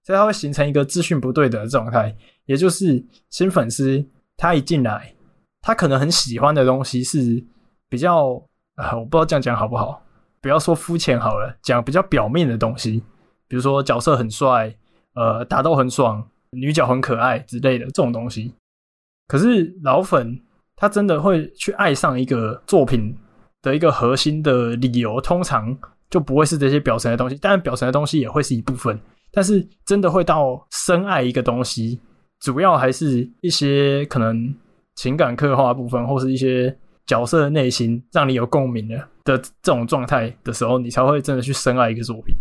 [0.03, 2.15] 所以它会形成一个资讯不对等的状态，
[2.45, 4.03] 也就是新粉丝
[4.35, 5.13] 他一进来。
[5.61, 7.43] 他可能很喜欢的东西是
[7.87, 8.41] 比较
[8.75, 10.01] 啊，我不知道这样讲好不好，
[10.47, 13.03] 不要说肤浅好了，讲比较表面的东西，
[13.49, 14.73] 比如说角色很帅，
[15.13, 18.53] 呃，打斗很爽，女角很可爱之类的这种东西。
[19.27, 20.39] 可是老粉
[20.77, 23.13] 他真的会去爱上一个作品
[23.61, 25.77] 的一个核心的理由，通常
[26.09, 28.97] 就不会是这些表层的东西，当然表层的东西也会是一部分，
[29.33, 31.99] 但是真的会到深爱一个东西。
[32.39, 34.55] 主要还是一些可能
[34.95, 36.73] 情感刻画部分，或是一些
[37.05, 42.33] 角色的内心让你有共鸣的的这种状态的时候，你才会真的去深爱一个作品。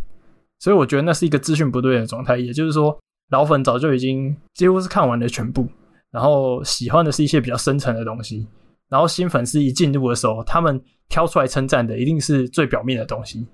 [0.60, 2.96] 所以我觉得那是一个资讯不对的状态，也就是说，
[3.30, 5.68] 老粉早就已经几乎是看完了全部，
[6.10, 8.46] 然后喜欢的是一些比较深层的东西，
[8.88, 13.46] 然后新粉丝一进入的时候，他们挑出来称赞的一定是最表面的东西，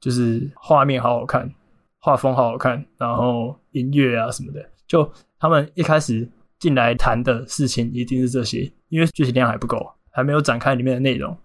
[0.00, 1.52] 就是画面好好看，
[1.98, 6.26] 画风好好看，然后音乐啊什么的，就他们一开始
[6.58, 9.78] 进来谈的事情一定是这些，因为剧情量还不够，
[10.10, 11.36] 还没有展开里面的内容，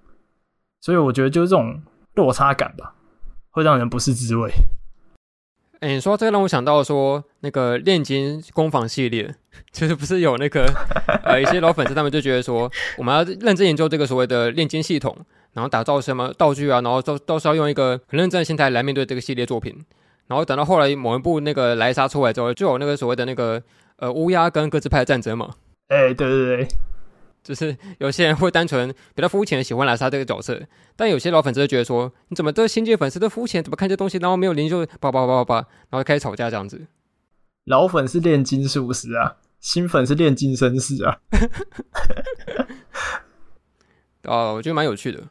[0.86, 1.82] 所以我觉得就是这种
[2.14, 2.94] 落差感吧，
[3.50, 4.52] 会让人不是滋味。
[5.80, 9.34] 哎、欸，你说这个让我想到说，那个炼金工坊系列，
[9.74, 10.72] 就是不是有那个
[11.24, 15.18] 呃一些老粉丝他们就觉得说，我们要认真研究这个所谓的炼金系统，
[15.54, 19.76] 然后打造什么道具啊，然后都都是要用一个很认真的心态来面对这个系列作品。
[20.28, 23.60] 然后等到后来某一部那个莱莎出来之后，就有那个所谓的那个
[23.96, 25.56] 呃乌鸦跟鸽子派的战争嘛。
[25.88, 26.68] 哎、欸，对对对。
[27.46, 30.60] 就是有些人会单纯比较肤浅的喜欢莱莎这个角色，
[30.96, 35.56] 但有些老粉丝就觉得说，你怎么这新进粉丝都肤浅，怎么看这东西，然后没有灵就，叭叭叭叭叭，
[35.92, 36.88] 然后开始吵架这样子。
[37.66, 41.20] 老粉是炼金术师啊，新粉是炼金绅士啊。
[44.24, 45.22] 哦，我觉得蛮有趣的。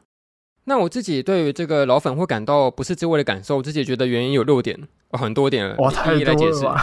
[0.63, 6.81] 那我自己对于这个老粉会感到不是滋味的感受，我自己觉得原因有六点，哦、很多点了，哇，太多了吧。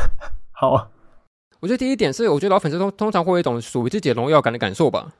[0.50, 0.90] 好，
[1.62, 5.12] 我觉得第一点是，我觉得老粉丝通通常会有一种属于自己的荣耀感的感受吧。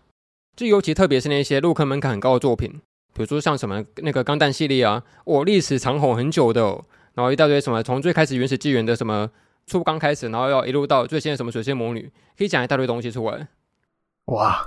[0.57, 2.69] 就尤其特别是那些入坑门槛很高的作品，
[3.15, 9.31] 比如说像什么那个钢弹系列啊，我历史长红很久的，哦，然后一大堆什么从最开始原始纪元的什么
[9.69, 13.47] 初刚开始，然后要一路到最新的什么水仙魔女，可以讲一大堆东西出来。
[14.25, 14.67] 哇，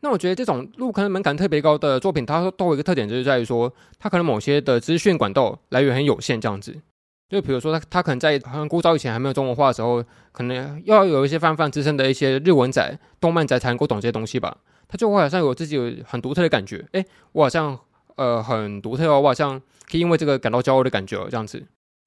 [0.00, 6.80] 那我觉得这种入坑门槛特别高的作品，它都有一个特点，就是在于说，它可能某些的资讯管道来源很有限，这样子。
[7.28, 14.56] 就比如说他他可能在很古早以前还没有中文化的时候，可能要有一些泛泛之身的一些日文仔、动漫仔才能够懂这些东西吧。
[14.88, 17.78] 他就会好像有自己有很独特的感觉，哎，我好像
[18.16, 19.60] 呃很独特哦，我好像
[19.90, 21.58] 可以因为这个感到骄傲的感觉这样子。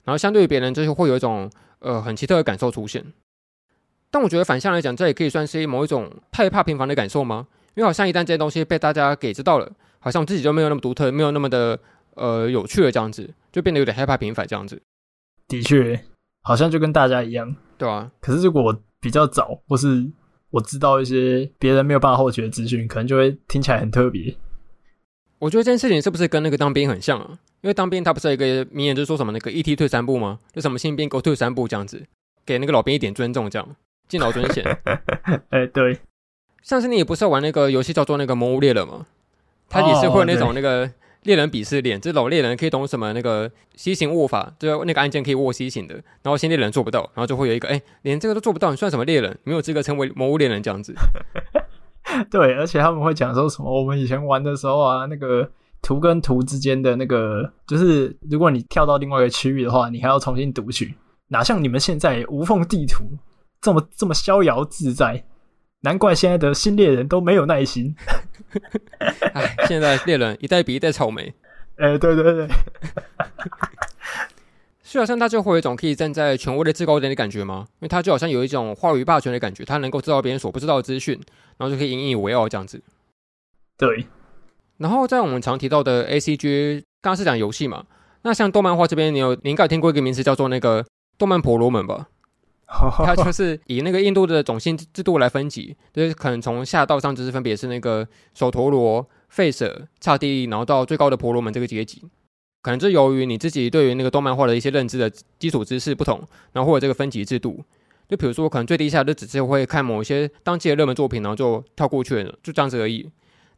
[0.04, 1.48] 然后相对于别人，就是会有一种
[1.80, 3.06] 呃很奇特的感受出现。
[4.10, 7.46] 但我觉得反向来讲，这也可以算是某一种害怕平凡的感受吗？
[7.76, 11.80] 因为好像一旦这些东西被大家给知道了，好像自己就没有那么独特，没有那么的
[12.16, 14.82] 呃有趣了这样子，就变得有点害怕平凡这样子。
[15.52, 16.02] 的确，
[16.42, 18.10] 好像就跟大家一样，对啊。
[18.22, 20.10] 可是如果我比较早，或是
[20.50, 24.36] 我知道一些别人没有办法获取的资讯，可能就会听起来很特别。
[25.40, 27.40] 我觉得这件事情是不是跟那个当兵很像啊？
[27.62, 30.40] 因为当兵他不是有一个名言，就是说什么那个一梯退三步吗？
[30.54, 32.06] 就什么新兵给我退三步这样子，
[32.46, 33.76] 给那个老兵一点尊重，这样
[34.08, 34.64] 敬老尊贤。
[35.50, 36.00] 哎、欸，对。
[36.64, 39.08] 上次你也不是要玩那个游戏叫做那个《魔物猎人》吗？
[39.68, 40.90] 他也是会有那种那个。
[41.24, 49.38] 猎人鄙视链，这老猎人可以懂什么那个 C 型握法，就那个按键可以握 C 型的，然后新猎人做不到，然后就会有一个，哎、连这个都做不到，你算什么猎人？
[49.44, 50.96] 没有资格成为魔物猎人这样子。
[52.30, 53.72] 对，而且他们会讲说什么？
[53.72, 55.48] 我们以前玩的时候啊，那个
[55.82, 60.96] 图跟图之间的那个，就是如果你跳到另外一个区域的话，你还要重新读取，
[61.28, 63.04] 哪像你们现在无缝地图
[63.62, 65.24] 这么这么逍遥自在？
[65.82, 67.96] 难怪现在的新猎人都没有耐心。
[69.34, 71.34] 哎，现在猎人一代比一代草莓。
[71.78, 72.48] 哎、欸，对对对，
[74.84, 77.66] 就好像他就会有一种可以站在权威的制高点的感觉吗？
[77.80, 81.20] 因为他就好像有一种话语霸权的感觉，他能够知道别人所不知道的资讯，
[81.58, 82.82] 然后就可以引以为傲这样子。
[83.78, 84.06] 对。
[84.78, 87.86] 然后在我们常提到的 ACG，刚刚是讲游戏嘛？
[88.24, 90.86] 那像动漫画这边，你有你应该有听过一个名词叫做那个
[91.18, 92.10] 动漫婆罗门吧？
[93.06, 99.06] 它就是以那个印度的种姓制度来分级，就是可能从下到上就是分别是那个首陀罗、
[99.36, 102.02] 吠舍、刹帝利，然后到最高的婆罗门这个阶级。
[102.62, 106.22] 可能就由于你自己对于那个动漫画的一些认知的基础知识不同，
[106.54, 107.64] 然后或者这个分级制度，
[108.08, 113.10] 就比如说可能最低下就只是会看某一些当季的热门作品，然后就跳过去了，就这样子而已。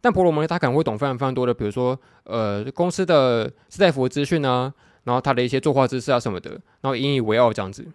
[0.02, 4.74] 但婆罗门他可能会懂非常非常多的，比如说呃公司的士大夫资讯啊，
[5.04, 7.86] 然后他的一些作画知识啊什么的，然后引以为傲这样子。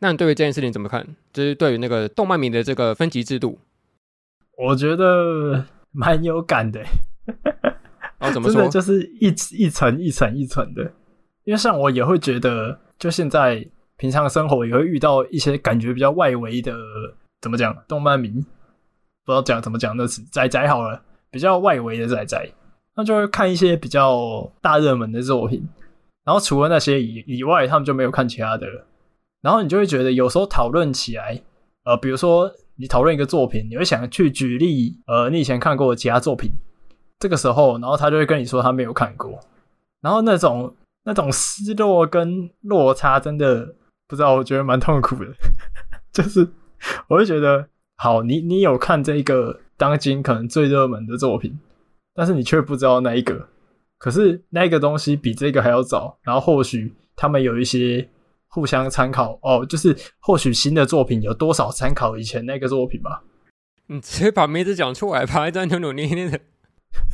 [0.00, 1.06] 那你对于这件事情怎么看？
[1.32, 3.58] 就是对于那个动漫迷的这个分级制度，
[4.56, 6.80] 我觉得蛮有感的。
[8.20, 8.68] 哦，怎么 说？
[8.68, 10.82] 就是一一层一层一层的。
[11.44, 13.66] 因为像我也会觉得，就现在
[13.96, 16.74] 平常生活也会遇到一些感觉比较外围的，
[17.40, 17.76] 怎么讲？
[17.88, 18.28] 动漫迷
[19.24, 22.52] 不知道讲怎么讲那词，仔仔好了，比较外围的仔仔，
[22.94, 25.66] 那就会看一些比较大热门的作品。
[26.24, 28.86] 然后除了那些以以外，他们就没有看其他的了。
[29.40, 31.40] 然后你就会觉得，有时候讨论起来，
[31.84, 36.50] 呃，比如说你讨论一个作品，你会想去举例，呃，你以前看过的其他作品。
[37.20, 39.40] 这个时候，然后他就会跟你说他没有看过，
[40.00, 40.72] 然后那种
[41.04, 43.74] 那种失落跟落差，真的
[44.06, 45.26] 不知道，我觉得蛮痛苦的。
[46.12, 46.48] 就是
[47.08, 51.58] 我会觉得，好，你你有看这个当今可能最热门的作品，
[52.14, 53.48] 但是你却不知道那一个，
[53.98, 58.08] 可是那个东西比这个还要早，然后或许他们有一些
[58.48, 63.22] 互相参考哦，就是或许新的作品有多少参考以前那个作品吧。
[63.86, 66.38] 你直接把名字讲出来，把一张扭扭捏捏的，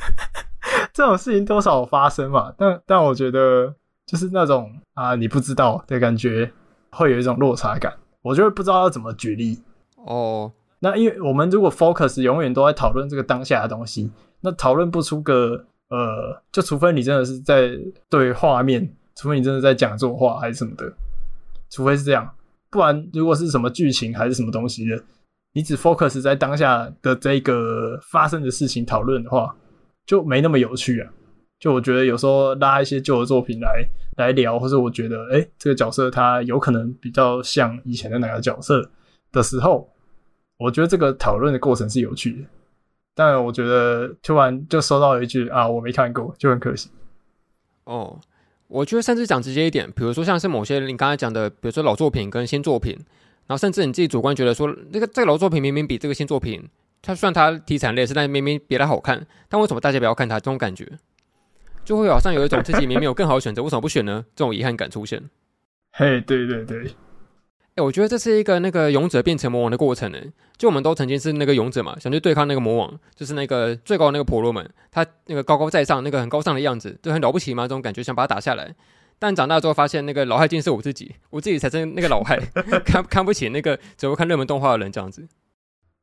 [0.93, 2.53] 这种事情多少发生嘛？
[2.57, 3.73] 但但我觉得
[4.05, 6.51] 就是那种啊，你不知道的感觉，
[6.91, 7.93] 会有一种落差感。
[8.21, 9.61] 我就会不知道要怎么举例
[9.95, 10.51] 哦。
[10.79, 14.11] 那因为我们如果 focus 永远都在讨论这个当下的东西，
[14.41, 17.71] 那讨论不出个呃，就除非你真的是在
[18.09, 20.91] 对画面，除非你真的在讲作画还是什么的，
[21.75, 22.33] 除非是这样，
[22.69, 24.97] 不然如果是什么剧情还是什么东西的。
[25.51, 29.53] 你只 focus 在当下的这个发生的事情讨论的话，
[30.05, 31.11] 就没那么有趣啊。
[31.59, 33.85] 就我觉得有时候拉一些旧的作品来
[34.17, 38.89] 来聊，或者我觉得诶、欸、这个角色他有可能比较像以前的哪个角色
[39.33, 39.89] 的时候，
[40.57, 42.47] 我觉得这个讨论的过程是有趣的。
[43.13, 46.89] 但我觉得突然就收到一句啊，我没看过，就很可惜。
[47.85, 48.19] 哦，
[48.67, 52.97] 我觉得甚至讲直接一点，比如说像是某些你刚才讲的，比如说老作品跟新作品。
[53.47, 56.67] 然后甚至你自己主观觉得说，那个这个老作品明明比这个新作品，
[57.03, 60.39] 它算它题材类似，但明明比它好看，但为什么大家不要看它？
[60.39, 60.91] 这种感觉，
[61.83, 64.25] 就会好像有一种自己明明有更好的选择，为什么不选呢？
[64.35, 65.21] 这种遗憾感出现。
[65.93, 66.91] 嘿，对对对，
[67.75, 70.17] 哎，我觉得这是一个那个勇者变成魔王的过程呢。
[70.57, 78.73] 就我们都曾经是那个勇者嘛，想去对抗那个魔王，就是那个最高的那个婆罗门，他那个高高在上，那个很高尚的样子，就很了不起嘛，这种感觉想把他打下来。
[79.19, 82.39] 但长大之后发现，那个老害竟是我自己，我自己才是那个老害，
[82.85, 85.27] 看看不起那个只会看热门动画的人这样子。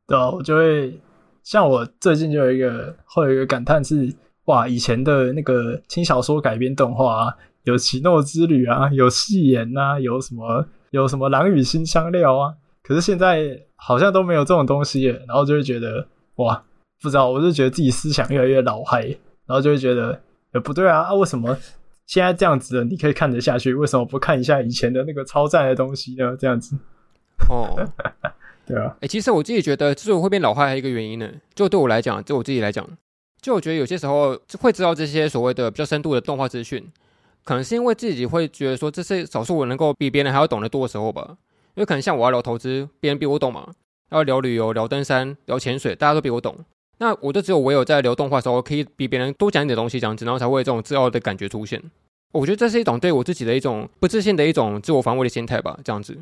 [0.06, 1.00] 对啊，我就会
[1.42, 4.14] 像我最近就有一个会有一个感叹是，
[4.44, 16.62] 哇，以前的那个轻小说改编动画啊，有奇诺之旅啊，有戏言呐，有什么有什么狼与新香料啊，可是现在好像都没有这种东西耶，然后就会觉得哇，
[17.02, 19.00] 不知道，我就觉得自己思想越来越老嗨，
[19.46, 20.20] 然后就会觉得，
[20.52, 21.58] 呃，不对啊，啊，为什么？
[22.06, 26.36] 现在这样子的，你可以看得下去，为什么不看一下以前的那个超赞的东西呢？
[26.38, 26.76] 这样子，
[27.48, 27.74] 哦，
[28.66, 32.86] 对啊，哎、欸，其实我自己觉得，之所以会变老坏，还有一个原因呢，就对我来讲，就我自己来讲，
[33.40, 36.86] 就我觉得有些时候会知道这些所谓的比较深度的动画资讯，
[37.44, 41.36] 可能是因为自己会觉得说，这是少数我能够比别人还要懂得多的时候吧。
[41.74, 43.70] 因为可能像我要聊投资，别人比我懂嘛；
[44.10, 46.54] 要聊旅游、聊登山、聊潜水，大家都比我懂。
[46.98, 51.82] 那我就只有唯有在聊动画的时候，可以比别人多讲一点东西，这样子，然后才会有这种自傲的感觉出现。
[52.32, 56.18] 我觉得这是一种对我自己的一种不自信的一种自我防卫的心态吧，这样子。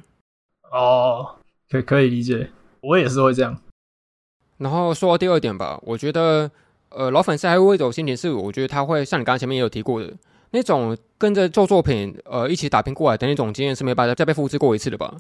[0.71, 1.35] 哦，
[1.69, 2.51] 可可以理解，
[2.81, 3.61] 我也是会这样。
[4.59, 6.51] 然后说到第二点吧，我觉得，
[6.91, 10.13] 呃，老粉丝还会有一种心情是，我觉得他会像你刚刚前面也有提过的
[10.53, 15.19] 那种跟着旧作品，呃，一起打拼过来的那种经验是没办法再被复制过一次的吧？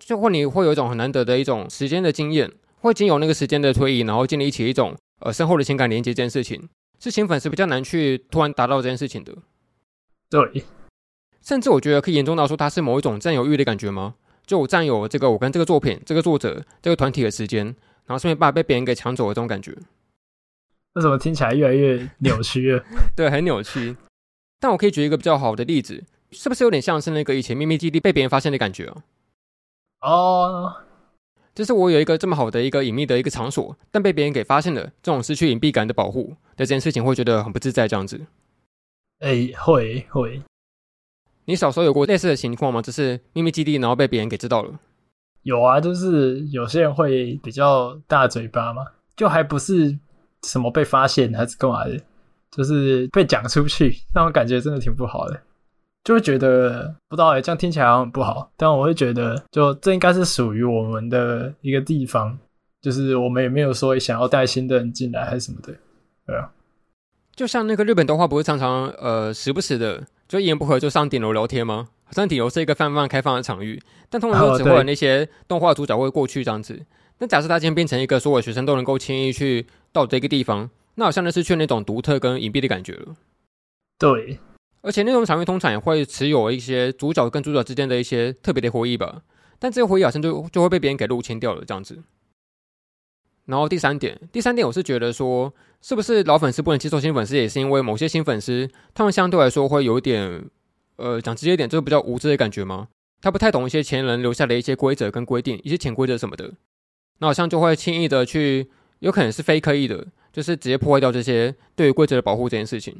[0.00, 6.68] 就会你会有一种很难得的一种时间的经验，会经由那个时间的推移，然后建立起一种呃深厚的情感连接，这件事情
[6.98, 9.32] 是新粉丝比较难去突然达到这件事情的。
[10.28, 10.64] 对，
[11.40, 14.16] 甚至我觉得可以严重到说，它是某一种占有欲的感觉吗？
[14.44, 17.64] 就我占有这个我跟这个作品、这个作者、这个团体的时间，
[18.06, 19.70] 然后顺便把被别人给抢走的这种感觉。
[20.94, 22.84] 为什么听起来越来越扭曲了？
[23.14, 23.96] 对，很扭曲。
[24.66, 26.02] 但我可以举一个比较好的例子，
[26.32, 28.96] 是不是有点像是那个以前秘密基地被别人发现的感觉啊？
[30.00, 30.76] 哦，
[31.54, 38.26] 就是我有一个这么好的一个隐秘的一个场所，但被别人给发现了，这种失去隐蔽感的保护的这件事情，会觉得很不自在，这样子。
[39.20, 40.42] 哎、欸，会会。
[41.44, 42.82] 你小时候有过类似的情况吗？
[42.82, 44.80] 就是秘密基地，然后被别人给知道了。
[45.42, 49.96] 有啊，就是有些人会比较大嘴巴嘛，就还不是
[50.42, 52.00] 什么被发现还是干嘛的，
[52.56, 55.38] 就是被讲出去，那种感觉真的挺不好的，
[56.02, 62.36] 就会觉得不知道哎、欸，这样听起来好像很不好，但我会觉得，就这应该是属于我们的一个地方，
[62.80, 65.74] 就是我们也没有说想要带新的人进来还是什么的，
[66.26, 66.50] 对啊。
[67.34, 71.88] 就像那个日本动画，不是常常呃时不时的就一言不合就上顶楼聊天吗？
[72.04, 76.80] 好像顶楼是一个泛泛开放的场域，但通常都只会有那些动画主角会过去这样子。
[77.18, 83.16] 那、哦、假设他今天变成一个所有学生都能够轻易去到的一个地方，那好像那是缺那种独特跟隐蔽的感觉了。
[83.98, 84.38] 对，
[84.82, 89.22] 而且那种场域通常也会持有一些主角跟主角之间的一些特别的回忆吧，
[89.58, 92.02] 但这个回忆好像就就会被别人给入侵掉了这样子。
[93.46, 100.44] 然后第三点，第三点我是觉得说，是不是老粉丝不能接受新粉丝，也是因为某些新粉丝他们相对来说会有一点，
[100.96, 102.88] 呃，讲直接一点，就是比较无知的感觉吗？
[103.20, 106.52] 他不太懂一些前人留下的一些规则跟规定，一些潜规则什么的，
[107.18, 108.68] 那好像就会轻易的去，
[108.98, 110.06] 有可能是非刻意的，
[110.36, 112.94] 就是直接破坏掉这些对于规则的保护这件事情。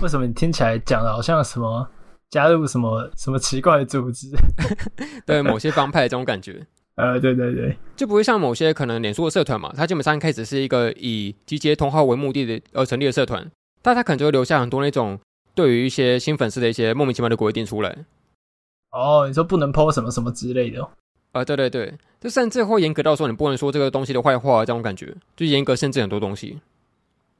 [0.00, 1.90] 为什么你听起来讲的好像什么
[2.30, 4.28] 加入什么什么奇怪的组织？
[5.26, 6.64] 对，某些帮派这种感觉。
[6.94, 13.50] 呃，对对对，就不会像某些可能脸书的社团嘛，它基本上一开始是一个以集结同好为目的的而成立的社团，
[13.82, 15.18] 但它可能就会留下很多那种
[15.56, 18.04] 对于一些新粉丝的一些莫名其妙的规定出来。
[18.92, 20.84] 哦，你说不能 po 什么什么之类的？
[20.84, 20.88] 啊、
[21.32, 26.60] 呃，对对对，就甚至会严格到说你不能说这个东西的坏话，这种感觉就严格限制很多东西。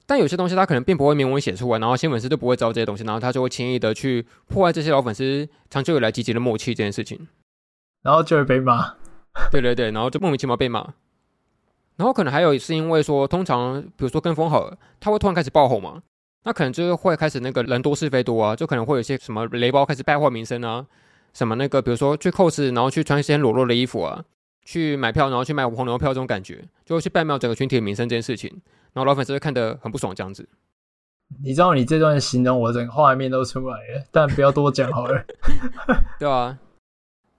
[0.05, 7.28] 但有些东西他可能并不会明文写出来，然后新粉丝就不会知道这些东西，然后他就会轻易的去破坏这些老粉丝长久以来积极的默契这件事情，
[8.03, 8.95] 然后就会被骂。
[9.51, 10.80] 对对对，然后就莫名其妙被骂。
[11.97, 16.03] 然后可能还有是因为说，通常比如说跟风好了，他会突然开始爆红嘛，
[16.45, 20.86] 那可能就是会开始那个人多是非多啊，就可能会有一些什么雷包开始败坏名声啊。
[21.33, 24.24] 什么那个，比如说去 cos，然后去穿一些裸露的衣服啊，
[24.64, 28.51] 去买票，然后去买黄牛票这种感觉，就会去败坏整个群体的名声这件事情，
[28.93, 30.49] 然后老粉丝会看得很不爽这样子。
[31.43, 35.24] 你知道你这段形容，我整个画面都出来了，但不要多讲好了。
[36.20, 36.59] 对啊，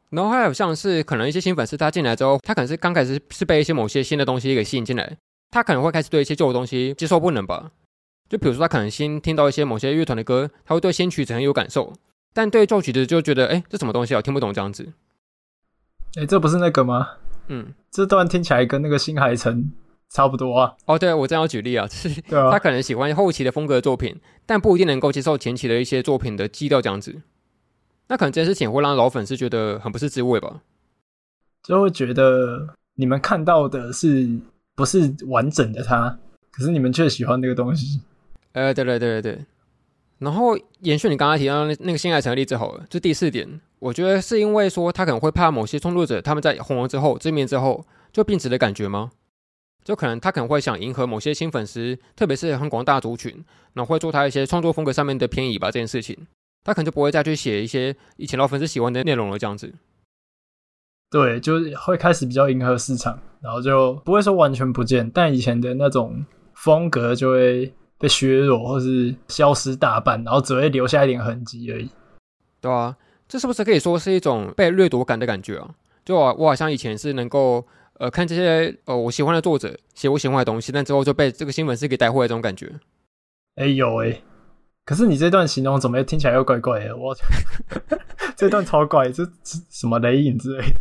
[0.09, 5.15] 然后还有像是可能一些新粉丝他进来之后，他可能是刚开始是被一些某些新的东西给吸引进来，
[5.51, 7.69] 他可能会开始对一些旧的东西接受不能吧。
[8.27, 11.93] 就比如说他可能新听到一些某些乐团的歌，他会对新曲子很有感受。
[12.33, 14.21] 但对奏曲的就觉得，哎，这什么东西啊？
[14.21, 14.91] 听不懂这样子。
[16.15, 17.11] 哎，这不是那个吗？
[17.47, 19.71] 嗯，这段听起来跟那个新海诚
[20.09, 20.75] 差不多啊。
[20.85, 21.87] 哦，对，我这样举例 啊，
[22.51, 27.21] 他可能喜欢后期的风格的作品，但不一定能够接受前期的一些作品的基调这样子。
[28.07, 30.61] 那可能这件事情会让老粉丝觉得很不是滋味吧？
[31.63, 34.29] 就会觉得你们看到的是
[34.75, 36.19] 不是完整的他，
[36.51, 38.01] 可是你们却喜欢那个东西。
[38.51, 39.45] 呃，对对对对对。
[40.19, 49.11] 然后延续你刚才提到那那个新海诚的例子好了，就第四点，我觉得是因为说他可能会怕某些创作者他们在红了之后知名之后就变质的感觉吗？
[49.83, 53.43] 就可能他可能会想迎合某些新粉丝，特别是很广大族群，
[53.73, 55.67] 然后会做他一些创作风格上面的偏移吧。
[55.67, 56.15] 这件事情，
[56.63, 59.37] 他可能就不会再去写一些以前老粉丝喜欢的内容了。
[59.37, 59.73] 这样子，
[61.11, 67.73] 对，就是会开始比较迎合市场，然后就不会说完全不见，但以前的那种风格就会。
[68.03, 71.89] 被削弱或是消失大半，然后只会留下一点痕迹而已。
[72.59, 72.97] 对啊，
[73.29, 75.73] 这是不是可以说是一种被掠夺感的感觉啊？
[76.03, 77.65] 就我我好像以前是能够
[77.99, 82.73] 呃看这些呃我喜欢的作者写我喜欢的东西，但之后就被这个新粉丝给带坏的这种感觉。
[83.55, 84.21] 哎有哎，
[84.83, 86.97] 可是你这段形容怎么听起来又怪怪的？
[86.97, 87.15] 我
[88.35, 89.25] 这段超怪，这
[89.69, 90.79] 什么雷影之类的？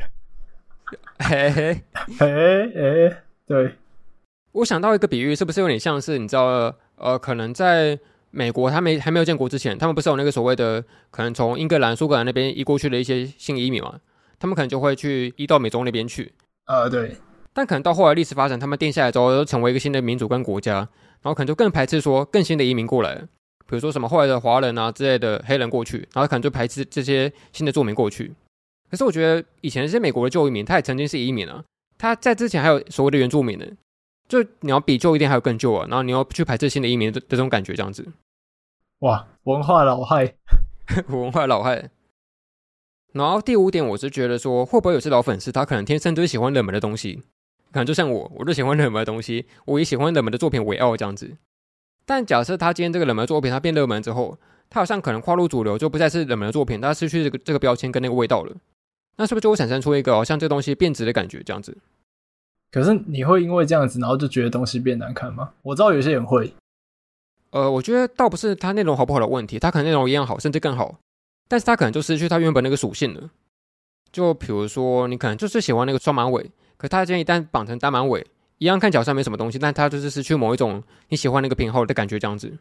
[1.24, 1.82] 嘿嘿
[2.18, 3.76] 嘿 哎，对，
[4.50, 6.74] 我想到一个比喻，是不是有点像是你知道？
[6.96, 7.98] 呃，可能在
[8.30, 13.98] 美国，他没还没有建国之前，他们不是有那个所谓的可能从英格兰、苏格兰那边移过去的一些新移民嘛？
[14.38, 16.32] 他们可能就会去移到美洲那边去。
[16.66, 17.16] 呃，对。
[17.52, 23.14] 但可能到后来历史发展，他们定下来之后，成为一个新的民主跟国家，然后可能就更排斥说更新的移民过来，
[23.66, 28.32] 比如说什么后来的华人啊之类的黑人过去，然后可能就排斥这些新的住民过去。
[28.90, 31.62] 可是我觉得以前这些美国的旧移民，他也曾经是移民啊，
[31.98, 33.66] 他在之前还有所谓的原住民呢。
[34.32, 38.02] 就你要比旧一点还有更旧啊，然后你要去排斥新的移民的这种感觉，这样子，
[39.00, 40.36] 哇，文化老害，
[41.12, 41.90] 文化老害。
[43.12, 47.22] 然后第五点，我是觉得说，会不会有些老粉丝他可能天生就喜欢冷门的东西，
[47.72, 51.36] 可能就像我，我就喜欢冷门的东西，我以喜欢冷门的作品为傲这样子。
[52.06, 54.38] 但假设他今天这个冷门的作品他变热门之后，
[54.70, 58.56] 他好像可能跨入主流，就不再是冷门的作品，他失去这个这个标签跟那个味道了，
[59.18, 61.76] 那是不是就会产生出一个好像这东西变质的感觉这样子？
[62.72, 65.52] 可是你会因为这样子，然后就觉得东西变难看吗？
[65.62, 66.52] 我知道有些人会。
[67.50, 70.98] 呃，我觉得倒不是它内容好不好的问题，它可能内容一样好，甚至更好，
[71.48, 73.28] 但是它可能就失去它原本那个属性了。
[74.10, 82.56] 就比如说，你可能就是喜欢那个双马尾，可它今天一旦绑成单马尾，一样看起来好像没什么东西，但它就是失去某一种你喜欢那个偏好的感觉，这样子。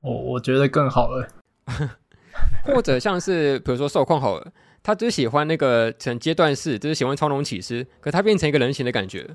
[0.00, 1.28] 我我觉得更好了。
[2.66, 4.52] 或者像是比如说受控好了。
[4.84, 9.34] 他只喜欢那个成阶段式，就是喜欢超龙起司，可他变成一个人形的感觉。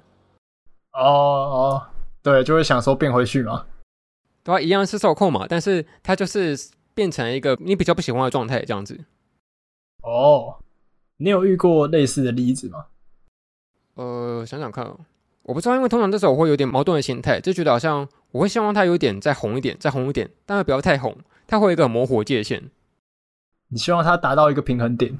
[0.93, 1.87] 哦哦，
[2.21, 3.65] 对，就会想说变回去嘛。
[4.43, 6.55] 对啊，一样是受控嘛，但是他就是
[6.93, 8.99] 变成一个你比较不喜欢的状态，这样子。
[10.03, 10.59] 哦，
[11.17, 12.85] 你有遇过类似的例子吗？
[13.95, 14.85] 呃，想想看，
[15.41, 22.69] 我不知道，因为通常这时候我会有点矛盾的心态，就觉得好像我会希望他有点再红一点，再红一点，但是不要太红，他会有一个模糊界限。
[23.69, 25.19] 你希望他达到一个平衡点。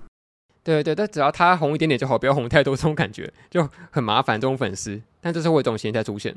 [0.70, 4.40] 对对，但只要他红一点点就好，不要红太多，这种感觉就很麻烦。
[4.40, 6.36] 这种粉丝，但这是会有这种心态出现，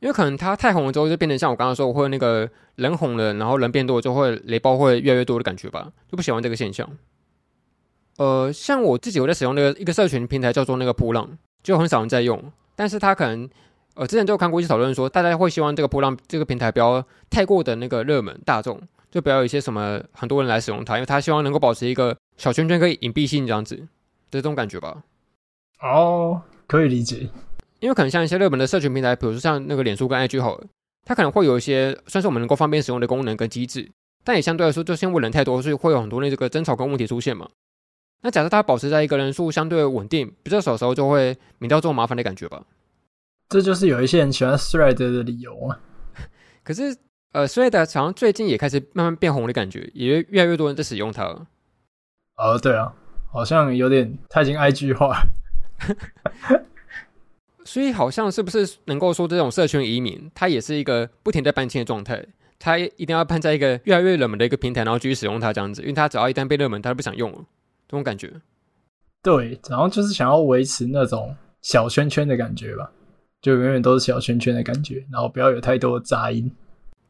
[0.00, 6.86] 因为可能他太红了之后，就变成像我刚刚说，我会那个人红了，然后人变多，就会雷包会越来越多的感觉吧，就不喜欢这个现象。
[8.18, 13.48] 呃，像我自己，我在使用那个一个社群平台叫做那个扑浪，就很少人在用，但是他可能
[13.94, 18.80] 呃之前就有看过一些讨论说，大家会希望这个扑浪这个平台不要太过的那个热门大众。
[19.18, 23.88] 就不要有一些什么很多人来使用它，因为他希望能够保持一个小圈圈可以隐蔽性这样子的
[24.30, 25.02] 这种感觉吧。
[25.80, 27.28] 哦，可以理解，
[27.80, 30.66] 因为可能像一些热门的社群平台，比如说像那个脸书跟 IG 好了，
[31.04, 33.90] 它可能会有一些算是我们能够方便使用的功能跟机制，
[34.22, 37.48] 但也相对来说，就是因为人太多，所以会有很多那这个争吵跟问题出现嘛。
[38.22, 42.64] 那假设它保持在一个人数相对稳定、比较少的时候，就会免掉这种麻烦的感觉吧。
[43.48, 45.80] 这就是有一些人喜欢 Thread 的理由啊。
[46.64, 46.94] 可是，
[47.32, 51.46] 呃，Thread 好像最近也开始慢慢变红的感觉，也越来越多人在使用它了。
[52.36, 52.94] 哦，对啊，
[53.30, 55.20] 好像有点它已经 IG 化。
[57.64, 62.24] 所以，好像是不是能够说这种社群移民，它也是一个不停在搬迁的状态？
[62.58, 67.38] 它一定要搬在一个越来越冷门的一个平台，然后继续使用它这样子，因为它只要一旦被热门，它就不想用了。
[67.86, 68.32] 这种感觉，
[69.22, 72.90] 对，然后就是想要维持那种小圈圈的感觉吧，
[73.42, 76.50] 就永远都是小圈圈的感觉，然后不要有太多的杂音。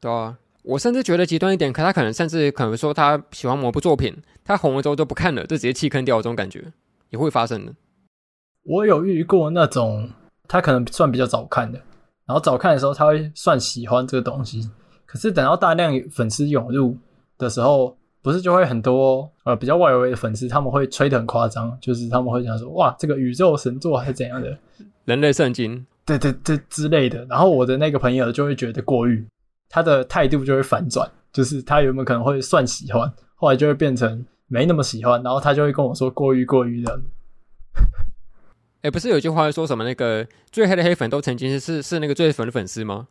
[0.01, 6.65] 对啊，我甚至觉得极端一点，可他可能甚至可能说他喜欢某部作品，他红了之后就不看了，就直接弃坑掉，这种感觉
[7.11, 7.73] 也会发生的。
[8.65, 10.11] 我有遇过那种，
[10.47, 11.79] 他可能算比较早看的，
[12.27, 14.71] 然后早看的时候他会算喜欢这个东西，
[15.07, 16.97] 可是等到大量粉丝涌入
[17.37, 17.97] 的时候。
[18.21, 24.59] 不是就会很多呃比较外围的粉丝，他们会吹得很夸张，就是他们会讲说哇，这个宇宙神作还是怎样的，
[25.05, 27.25] 人类圣经，对对对之类的。
[27.27, 29.25] 然后我的那个朋友就会觉得过誉，
[29.69, 37.01] 他的态度就会反转，就是他原本可能会算喜欢，后来就会变成没那么喜欢，然后他就会跟我说过于过于的。
[38.83, 43.09] 哎，不是有句话说什么那个最黑的黑粉都曾经是是是那个最粉的粉丝吗？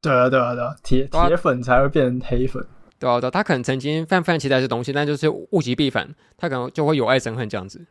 [0.00, 2.64] 对啊对啊对啊，铁铁粉才会变成黑粉。
[2.98, 7.84] 对啊，对，他可能曾经泛泛期待这东西，但就是物极必反，他可能就会有爱生恨这样子。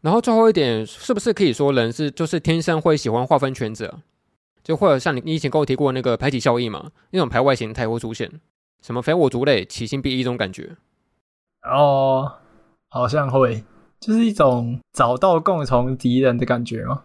[0.00, 3.98] 然后最后一点，是不是可以说人是就是天生会喜欢划分圈子啊？
[4.68, 8.30] 就或者像你你以前跟我提过那个排挤效应嘛，那种排外形态会出现，
[8.82, 10.76] 什么非我族类，其心必异这种感觉。
[11.62, 12.30] 哦，
[12.90, 13.64] 好像会，
[13.98, 17.02] 就是一种找到共同敌人的感觉嘛，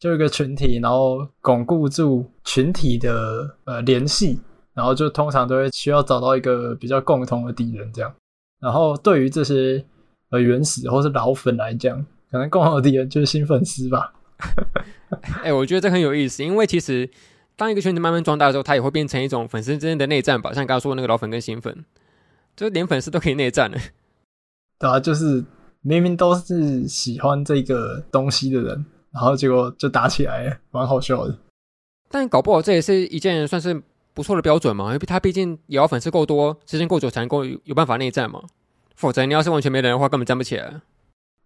[0.00, 4.40] 就一个群体，然后巩固住群体的呃联系。
[4.72, 8.12] 然后就通常都会需要找到一个比较共同的敌人，这样。
[8.60, 9.84] 然后对于这些
[10.30, 14.12] 呃原始或是老粉来讲，可能共同的敌人就是新粉丝吧。
[15.42, 17.08] 哎、欸，我觉得这很有意思，因为其实
[17.56, 20.52] 当一个圈子慢慢壮大之后，它也会变成一种粉丝之间的内战吧。
[20.52, 21.84] 像刚刚说的那个老粉跟新粉，
[22.56, 23.78] 就连粉丝都可以内战了。
[24.78, 25.44] 对啊，就是
[25.82, 31.38] 明明都是喜欢这个东西的人，然后结果就打起来了，蛮好笑的。
[32.08, 33.82] 但搞不好这也是一件算是。
[34.12, 38.42] 不错的标准嘛，因为他毕竟也要粉丝够多，时间够久才能够有办法内战嘛。
[38.96, 40.80] 否则你要是完全没人的话，根本站不起来。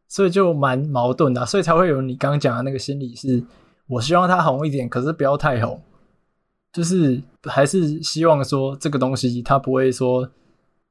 [0.08, 3.42] 所以就蛮矛盾的，所以才会有你刚刚讲的那个心理是：
[3.86, 5.80] 我希望他红一点，可是不要太红，
[6.72, 10.28] 就是还是希望说这个东西他不会说，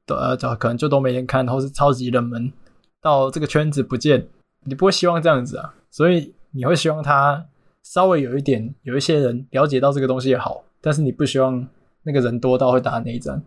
[0.06, 2.52] 呃，可能就都没人看，或是超级冷门
[3.00, 4.26] 到这个圈子不见，
[4.64, 5.74] 你不会希望这样子啊。
[5.90, 7.46] 所以你会希望他
[7.82, 10.64] 稍微有一点，有一些人了解到这个东西也好。
[10.80, 11.66] 但是你不希望
[12.02, 13.42] 那个人多到会打内战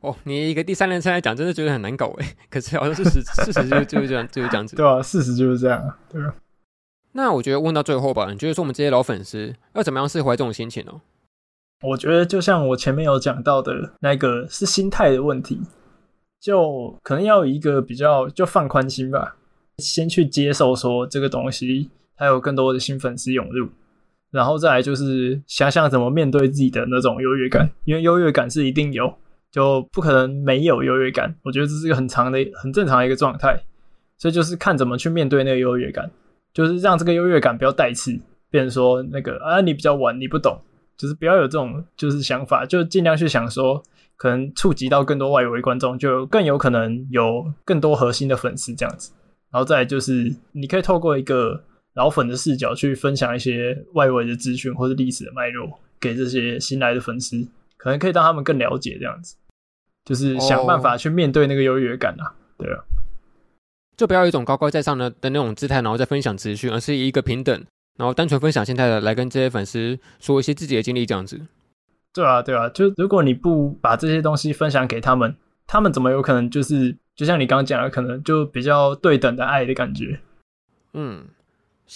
[0.00, 0.14] 哦。
[0.24, 2.36] 你一个第三人称来讲，真的觉得很难搞哎。
[2.50, 4.76] 可是好像事实， 事实就就是这样，就是这样子。
[4.76, 5.94] 对啊，事实就是这样。
[6.10, 6.34] 对啊。
[7.12, 10.92] 那我觉得问到最后吧，你觉得说我们这些老粉丝要怎么样释怀这种心情呢？
[11.82, 15.60] 我觉得就像我前面有讲到的那个是心态的问题，
[16.40, 19.36] 就可能要有一个比较就放宽心吧，
[19.78, 23.68] 先去接受说这个东西还有更多的新粉丝涌入。
[24.30, 29.14] 然后再来就是想想怎么面对自己的那种优越感，因为优越感是一定有，
[29.50, 31.34] 就不可能没有优越感。
[31.42, 33.58] 我觉得这是一个很长的、很正常的一个状态，
[34.16, 36.10] 所以就是看怎么去面对那个优越感，
[36.52, 38.18] 就是让这个优越感不要带刺，
[38.50, 40.60] 变成说那个啊你比较晚，你不懂，
[40.96, 43.82] 就是不要有这种就是想法，就尽量去想说，
[44.16, 49.12] 可能触及到更多外围观众，就更有可能有更多核心的粉丝这样子。
[49.50, 51.64] 然后再就是你可以透过一个。
[51.94, 55.68] 老粉的视角去分享一些外围的资讯或者历史的脉络
[55.98, 57.44] 给这些新来的粉丝，
[57.78, 59.34] 可能可以让他们更了解这样子，
[60.04, 62.84] 就是想办法去面对那个优越感啊，对啊，
[63.96, 67.64] 就不要有一种高高在上的的那种姿态，然后再分享资讯，而是以一个平等，
[67.96, 71.40] 然后单纯分享心态的来跟这些粉丝说一些自己的经历这样子。
[72.12, 75.34] 对啊，对啊，就如果你不把这些东西分享给他们，
[75.66, 80.20] 他们怎么有可能就是就像你刚刚讲的，可能就比较对等的爱的感觉，
[80.94, 81.24] 嗯。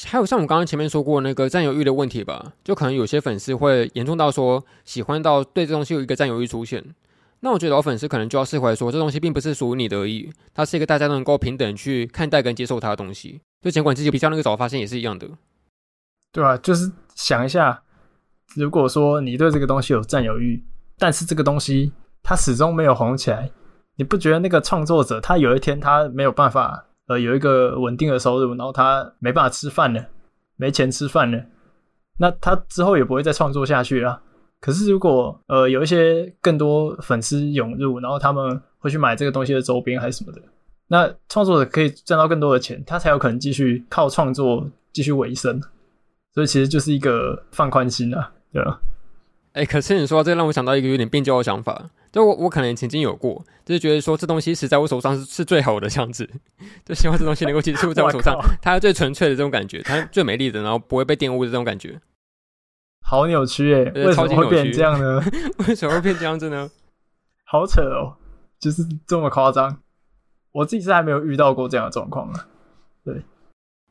[0.06, 6.82] 还有像我刚刚前面说过那个占有欲的问题吧，就可能有些粉丝会严重到说喜欢到对这东西有一个占有欲出现。
[7.40, 13.40] 那我觉得老粉丝可能就要释怀说，这东西并不是属于你的而已，它是一个大家都能够平等去看待跟接受它的东西。
[13.60, 15.28] 就尽管自己比较那个早发现也是一样的，
[16.32, 17.82] 对啊，就是想一下，
[18.54, 20.64] 如果说你对这个东西有占有欲，
[20.98, 23.50] 但是这个东西它始终没有红起来，
[23.96, 26.86] 你不觉得那个创作者他有一天他没有办法？
[27.12, 30.04] 呃有一个稳定的收入，然后他没办法吃饭了，
[30.56, 31.44] 没钱吃饭了，
[32.18, 34.20] 那他之后也不会再创作下去了。
[34.60, 40.40] 可是如果呃有一些更多粉丝涌入，然后他们会去买这个东西的周边还是什么的，
[40.88, 45.60] 那创作者可以赚到更多的钱，他才有可能继续靠创作继续维生。
[46.34, 48.80] 所以其实就是一个放宽心啊，对吧？
[49.52, 56.28] 哎，可是你说这让我想到一个有点变焦的想法，就我我可能曾经有过，就是觉得说这东西实在我手上是是最好的这样子，
[56.84, 61.98] 就希望这东西能够继续在我手上， 它是最纯粹的这种感觉，它最美丽的，然后不会被玷污的这种感觉。
[63.04, 65.20] 好扭曲耶，为什么会变这样呢？
[65.66, 66.70] 为什么会变这样子呢？
[67.44, 68.16] 好扯哦，
[68.60, 69.78] 就是这么夸张。
[70.52, 72.46] 我自己是还没有遇到过这样的状况啊。
[73.04, 73.22] 对。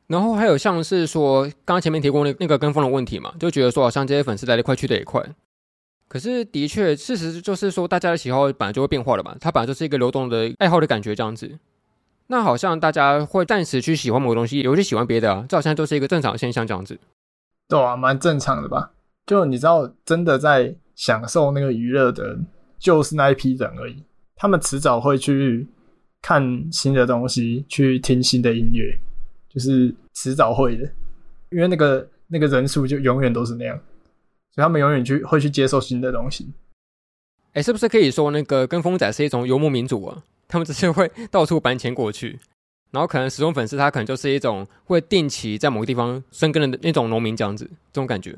[0.06, 5.20] 然后还有像是说，刚刚前面提过那那个跟风的问题嘛，就觉得说好像这些粉丝来的快去的也快。
[6.12, 11.58] 可是的确，事实就是说，大家的喜好本来就会变化了嘛，它本来就是一个流动的爱好的感觉这样子。
[12.26, 17.00] 那好像大家会暂时去喜欢某个东西，也会去喜欢别的啊，这好像都是一个正常的现象这样子。
[17.66, 18.90] 对啊，蛮正常的吧？
[19.24, 22.38] 就你知道，真的在享受那个娱乐的，
[22.78, 23.96] 就是那一批人而已。
[24.36, 25.66] 他们迟早会去
[26.20, 28.94] 看新的东西，去听新的音乐。
[29.48, 30.84] 就是迟早会的，
[31.48, 33.80] 因为那个那个人数就永远都是那样，
[34.54, 36.52] 所以他们永远去会去接受新的东西。
[37.48, 40.22] 哎、欸，是不是可以说那个跟风仔是一种游牧民族啊？
[40.48, 42.38] 他们只是会 到处搬迁过去，
[42.90, 48.36] 然后可能始终粉丝他可能就是一种会定期在某个地方生根的那种农民这样子，这种感觉。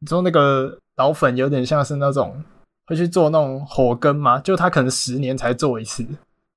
[0.00, 2.42] 你说那个老粉有点像是那种
[2.86, 4.40] 会去做那种火耕吗？
[4.40, 6.06] 就他可能十年才做一次。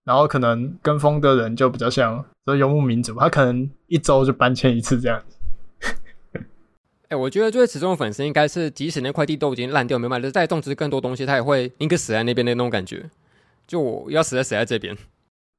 [0.05, 5.37] 然后可能跟风的人就比较像，说游牧民族，他可能一周就搬迁一次这样子。
[7.15, 13.09] 我觉得最始终的粉丝应该是，即使那块地都已经烂掉没卖了，再种植更多东西，他也会宁可死在那边的那种感觉。
[13.67, 14.97] 就我要死在死在这边，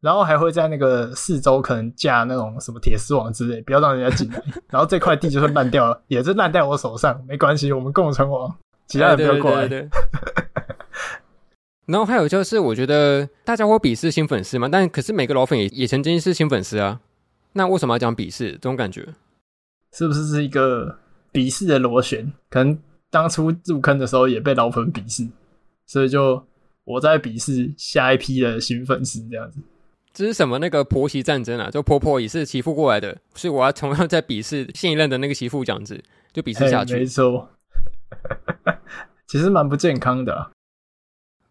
[0.00, 4.42] 然后还会在那个四周可能架那种什么铁丝网之类，不要让人家进来。
[4.70, 8.54] 然后这块地就算烂掉了，也是烂在我手上，没关系，我们共存亡，
[8.86, 9.66] 其他人不要过来。
[9.66, 9.90] 对对对对
[11.86, 17.00] 然后还有就是，我觉得大家会鄙视新粉丝嘛，但可是每个老粉也也曾经是新粉丝啊。
[17.52, 19.08] 那为什么要讲鄙视这种感觉？
[19.92, 20.98] 是不是是一个
[21.34, 22.32] 鄙视的螺旋？
[22.48, 22.78] 可能
[23.10, 25.28] 当初入坑的时候也被老粉鄙视，
[25.84, 26.42] 所以就
[26.84, 29.58] 我在鄙视下一批的新粉丝这样子。
[30.12, 31.68] 这是什么那个婆媳战争啊？
[31.70, 36.00] 就婆婆也是媳妇过来的，所以我要同样在鄙视现一任的那个媳妇这样子，
[36.32, 36.94] 就鄙视下去。
[36.94, 37.50] 没错，
[39.26, 40.52] 其实蛮不健康的啊。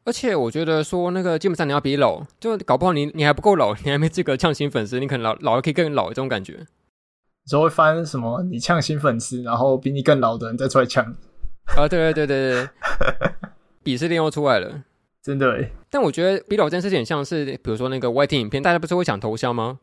[0.05, 6.65] 而且我觉得说那个基本上你要比老，就搞不好你你还不够老，你还没资格呛新粉丝，你可能老老了可以更老这种感觉。
[7.47, 8.41] 就会翻什么？
[8.43, 11.03] 你呛新粉丝，然后比你更老的人再出来呛。
[11.77, 12.69] 啊，对对对对对，
[13.83, 14.83] 鄙视链又出来了，
[15.21, 15.71] 真的耶。
[15.89, 19.79] 但我觉得比老这件事情像是，比如说那个 YT 影片，大家不是会抢头像吗？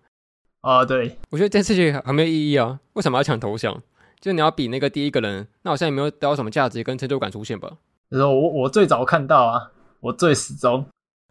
[0.63, 1.17] 啊，对。
[1.31, 3.83] 我觉得这件事情很没有意义啊，为什么要抢头像？
[4.21, 7.79] 就你要比那个第一个人，那好像也没有得到什么价值跟成就感出现吧？
[8.11, 9.71] 就是我我最早看到啊。
[10.01, 10.87] 我最始终，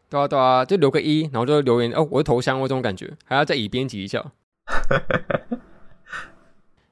[0.10, 4.24] 对啊对啊，就留个一，然后就留言哦，我是头像，我这种感觉，还要再以编辑一下。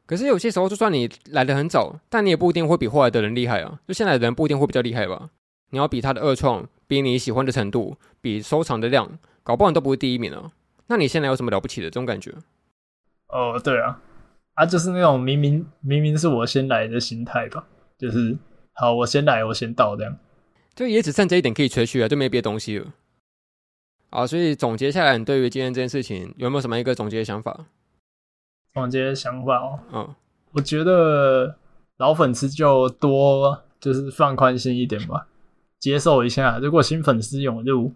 [0.07, 3.79] 可是有些时候，就算你来的很早，但你也不一定会比后来的人厉害啊。
[3.87, 5.29] 就现在的人不一定会比较厉害吧？
[5.71, 10.51] 你要比他的二创，比你喜欢的程度，比收藏的量，搞不好你都不会第一名啊。
[10.87, 12.33] 那你现在有什么了不起的这种感觉？
[13.27, 13.99] 哦，对啊，
[14.53, 18.37] 啊，就是那种明明 明明是我先来的心态吧，就是
[18.71, 20.17] 好，我先来，我先到这样。
[20.73, 22.93] 就也只剩这一点可以吹嘘啊，就没别的东西了。
[24.11, 27.65] 啊，所以总结下来，你对于今天这件事情有没有什么一个总结的想法？
[28.77, 30.15] 总结的想法哦，嗯，
[30.53, 31.55] 我觉得
[31.97, 35.27] 老粉丝就多就是放宽心一点吧，
[35.79, 36.59] 接受一下。
[36.59, 37.91] 如果新粉丝涌入，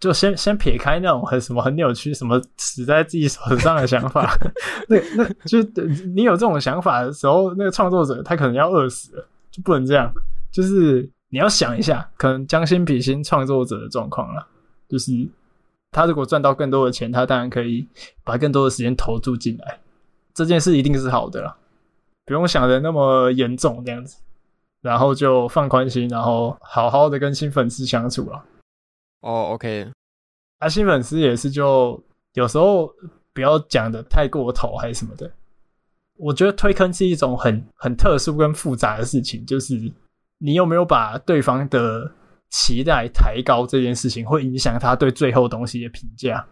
[0.00, 4.36] 就先先撇开那种很什么很扭曲、什么死在自己手上的想法。
[4.88, 5.62] 那那就
[6.14, 10.12] 你有这种想法的时候，那个创作者他可能要饿死了，就不能这样，
[10.50, 11.08] 就是。
[11.34, 14.46] 你要想一下，可能将心比心创作者的状况了，
[14.86, 15.10] 就是
[15.90, 17.88] 他如果赚到更多的钱，他当然可以
[18.22, 19.78] 把更多的时间投注进来，
[20.34, 21.56] 这件事一定是好的啦，
[22.24, 24.16] 不用想的那么严重这样子，
[24.80, 28.44] 然后就放宽心，然后好好的跟新粉丝相处啦。
[29.20, 29.90] 哦，OK，
[30.58, 32.02] 啊，新粉丝也是就
[32.34, 32.92] 有时候
[33.32, 35.30] 不要讲的太过头还是什么的，
[36.16, 39.92] 我觉得推坑是一种很很特殊跟复杂的事情，就是。
[40.44, 42.10] 你有没有把对方的
[42.50, 43.64] 期待抬高？
[43.64, 46.44] 这件事情会影响他对最后东西的评价。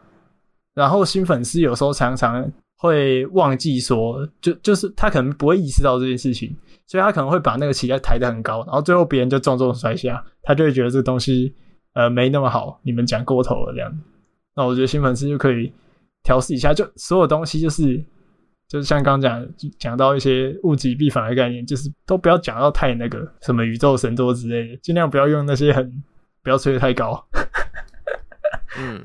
[0.75, 2.49] 然后新粉丝有时候常常
[2.83, 6.57] 会忘记说，就就是他可能不会意识到这件事情，
[6.87, 11.55] 所以他可能会把那个期待抬得很高，然后最后别人就重重摔下，他就会觉得这个东西
[11.93, 14.01] 呃没那么好，你们讲过头了这样。
[14.57, 15.71] 那我觉得新粉丝就可以
[16.23, 18.03] 调试一下，就所有东西就是
[18.67, 19.47] 就是像刚刚讲
[19.79, 26.03] 讲到一些物极必反的概念，就是都不要讲到太那个什么宇宙神多之类的，尽量不要用那些很
[26.43, 27.23] 不要吹得太高。
[28.79, 29.03] 嗯，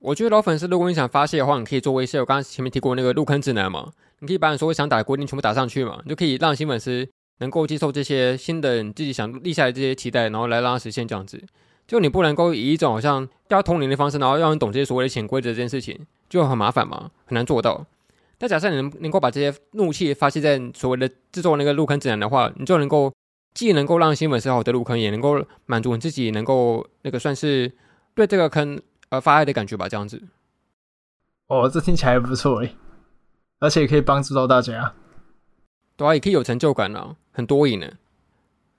[0.00, 3.90] 我觉得老粉丝，如果你想发泄的话，你可以做一些我刚刚前面提过那个入坑指南嘛，
[4.20, 11.42] 你可以把你所有想打的规定全部打上去嘛，你就可以让新粉丝能够接受这些新的你自己想立下来这些期待，然后来让它实现这样子。
[11.88, 17.84] 就你不能够以一种好像要通灵的方式，然后让人懂这些所谓的潜规则这件事情，就很麻烦嘛，很难做到。
[18.38, 23.12] 但假设你能能够把这些怒气发泄在所谓的制作那个入坑指南的话，你就能够
[23.52, 27.72] 既能够让新粉丝好的入坑，也能够满足你自己能够那个算是。
[28.14, 28.76] 对这个坑
[29.10, 30.22] 呃发爱的感觉吧，这样子。
[31.46, 32.76] 哦，这听起来还不错诶，
[33.58, 34.94] 而且也可以帮助到大家，
[35.96, 37.92] 对啊，也可以有成就感啊，很多赢呢。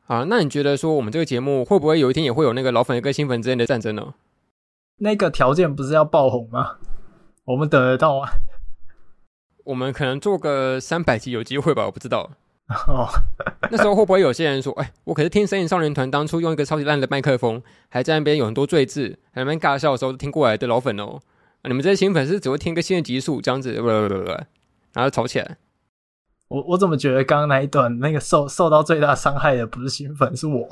[0.08, 4.14] 啊，那你觉得说我们这个节目会不会有一天也会有那个老粉跟新粉之间的战争呢？
[4.98, 6.78] 那个条件不是要爆红吗？
[7.46, 8.34] 我们等得到啊？
[9.66, 12.32] 我们可能做个三百集有机会吧，我不知道。
[12.88, 13.10] 哦，
[13.72, 21.20] 那时候会不会有些人说：“哎，我可是听神隐少年团当初用一个超级烂的麦克风，还在那边有很多赘字，还在那边尬笑的时候听过来的老粉哦。
[21.62, 24.32] 啊、你们这些新粉丝只会听个新的集数这样子，不不不不，
[24.94, 25.58] 然后吵起来。
[26.48, 30.68] 我我怎么觉得刚刚那一段那个受受到最大伤害的不是新粉，是我，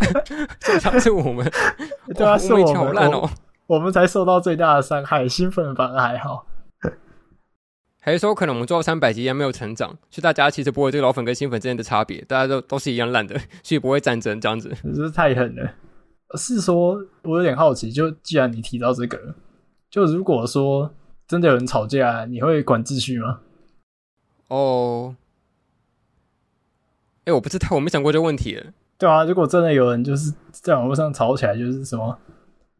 [0.60, 1.50] 最惨是我们，
[2.14, 3.28] 对啊，是我们，
[3.66, 6.46] 我们才受到最大的伤害，新粉反而还好。”
[8.02, 14.74] 还是说，可能我们做到三百集也没有成长，所以大家其实不会这个老粉跟新粉之间的差别，大家都都是一样烂的， 所以不会战争这样子。
[14.82, 15.70] 真是太狠了。
[16.38, 19.34] 是说，我有点好奇，就既然你提到这个，
[19.90, 20.94] 就如果说
[21.28, 23.40] 真的有人吵架，你会管秩序吗？
[24.48, 25.14] 哦，
[27.26, 28.58] 哎，我不知道，我没想过这个问题。
[28.96, 32.18] 对啊，如果真的有人就是在网络上吵起来，就是什么，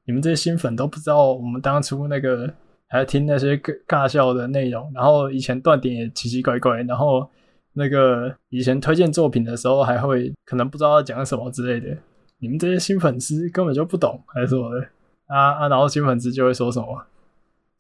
[0.06, 2.54] 你们这些新粉都不知道我们当初那个。
[2.90, 7.30] 还听那些尬笑的内容，然后以前断点也奇奇怪怪，然后
[7.72, 11.96] 那个以前推荐作品的时候还会可能不知道要讲什么之类的，
[12.40, 14.86] 你们这些新粉丝根本就不懂还是什么的。
[15.26, 17.06] 啊啊，然后新粉丝就会说什么，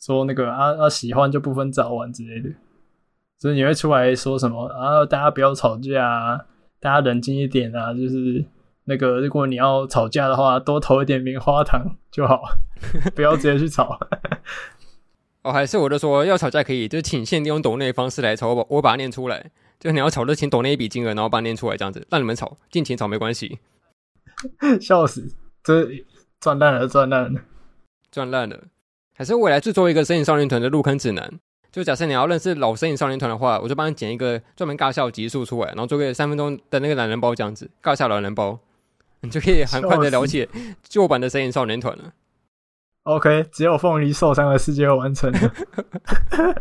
[0.00, 2.54] 说那个啊啊喜欢就不分早晚之类的，
[3.40, 4.66] 所以你会出来说什么？
[4.68, 6.46] 啊，大家不要吵架啊，
[6.78, 8.44] 大家冷静一点啊，就是
[8.84, 12.40] 那个如果你要吵架的话，多投一点棉花糖就好，
[13.16, 13.98] 不要直接去吵。
[15.42, 19.50] 哦，还是我就说要吵架可以，就是请限定用抖内的方式来吵，我把我把它念出来。
[19.78, 23.58] 就你要吵，就请抖内一笔金额，然后把它念出来，这样子让你们吵，尽情吵没关系。
[24.78, 25.34] 笑死，
[25.64, 25.88] 这
[26.38, 27.40] 赚烂了，赚烂了，
[28.12, 28.64] 赚烂了。
[29.16, 31.32] 还是我来制作一个神隐少年团的入坑指南。
[31.72, 38.58] 就假设你要认识老神隐少年团的话，我就帮你剪一个专门尬笑集数出来，然后做个三分钟的那个懒人包，这样子尬笑懒人包，
[39.22, 40.48] 你就可以很快的了解
[40.82, 42.12] 旧版的神隐少年团了。
[43.04, 45.52] OK，只有凤梨受伤的世界完成了。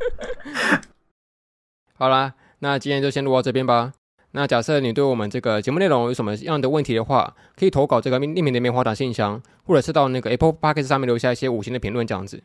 [1.94, 3.92] 好啦，那今天就先录到这边吧。
[4.30, 12.42] 那假设你对我们这个节目内容有什么样的问题的话，可以投稿这个匿名的棉花糖信箱，或者是到那个 Apple Podcast 上面留下一些五星的评论，这样子。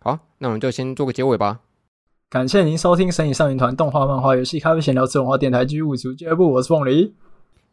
[0.00, 1.60] 好，那我们就先做个结尾吧。
[2.30, 6.50] 感谢您收听《神隐少年团》动画、漫画、游戏、咖啡闲聊、自文化电台 G 五组俱乐部。
[6.52, 7.14] 我是凤梨，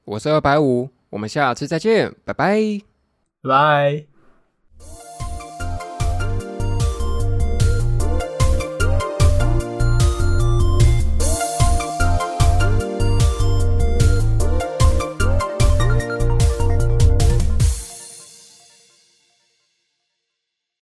[0.04, 2.82] 我是二百五，我们下次再见，拜拜，
[3.42, 4.09] 拜拜。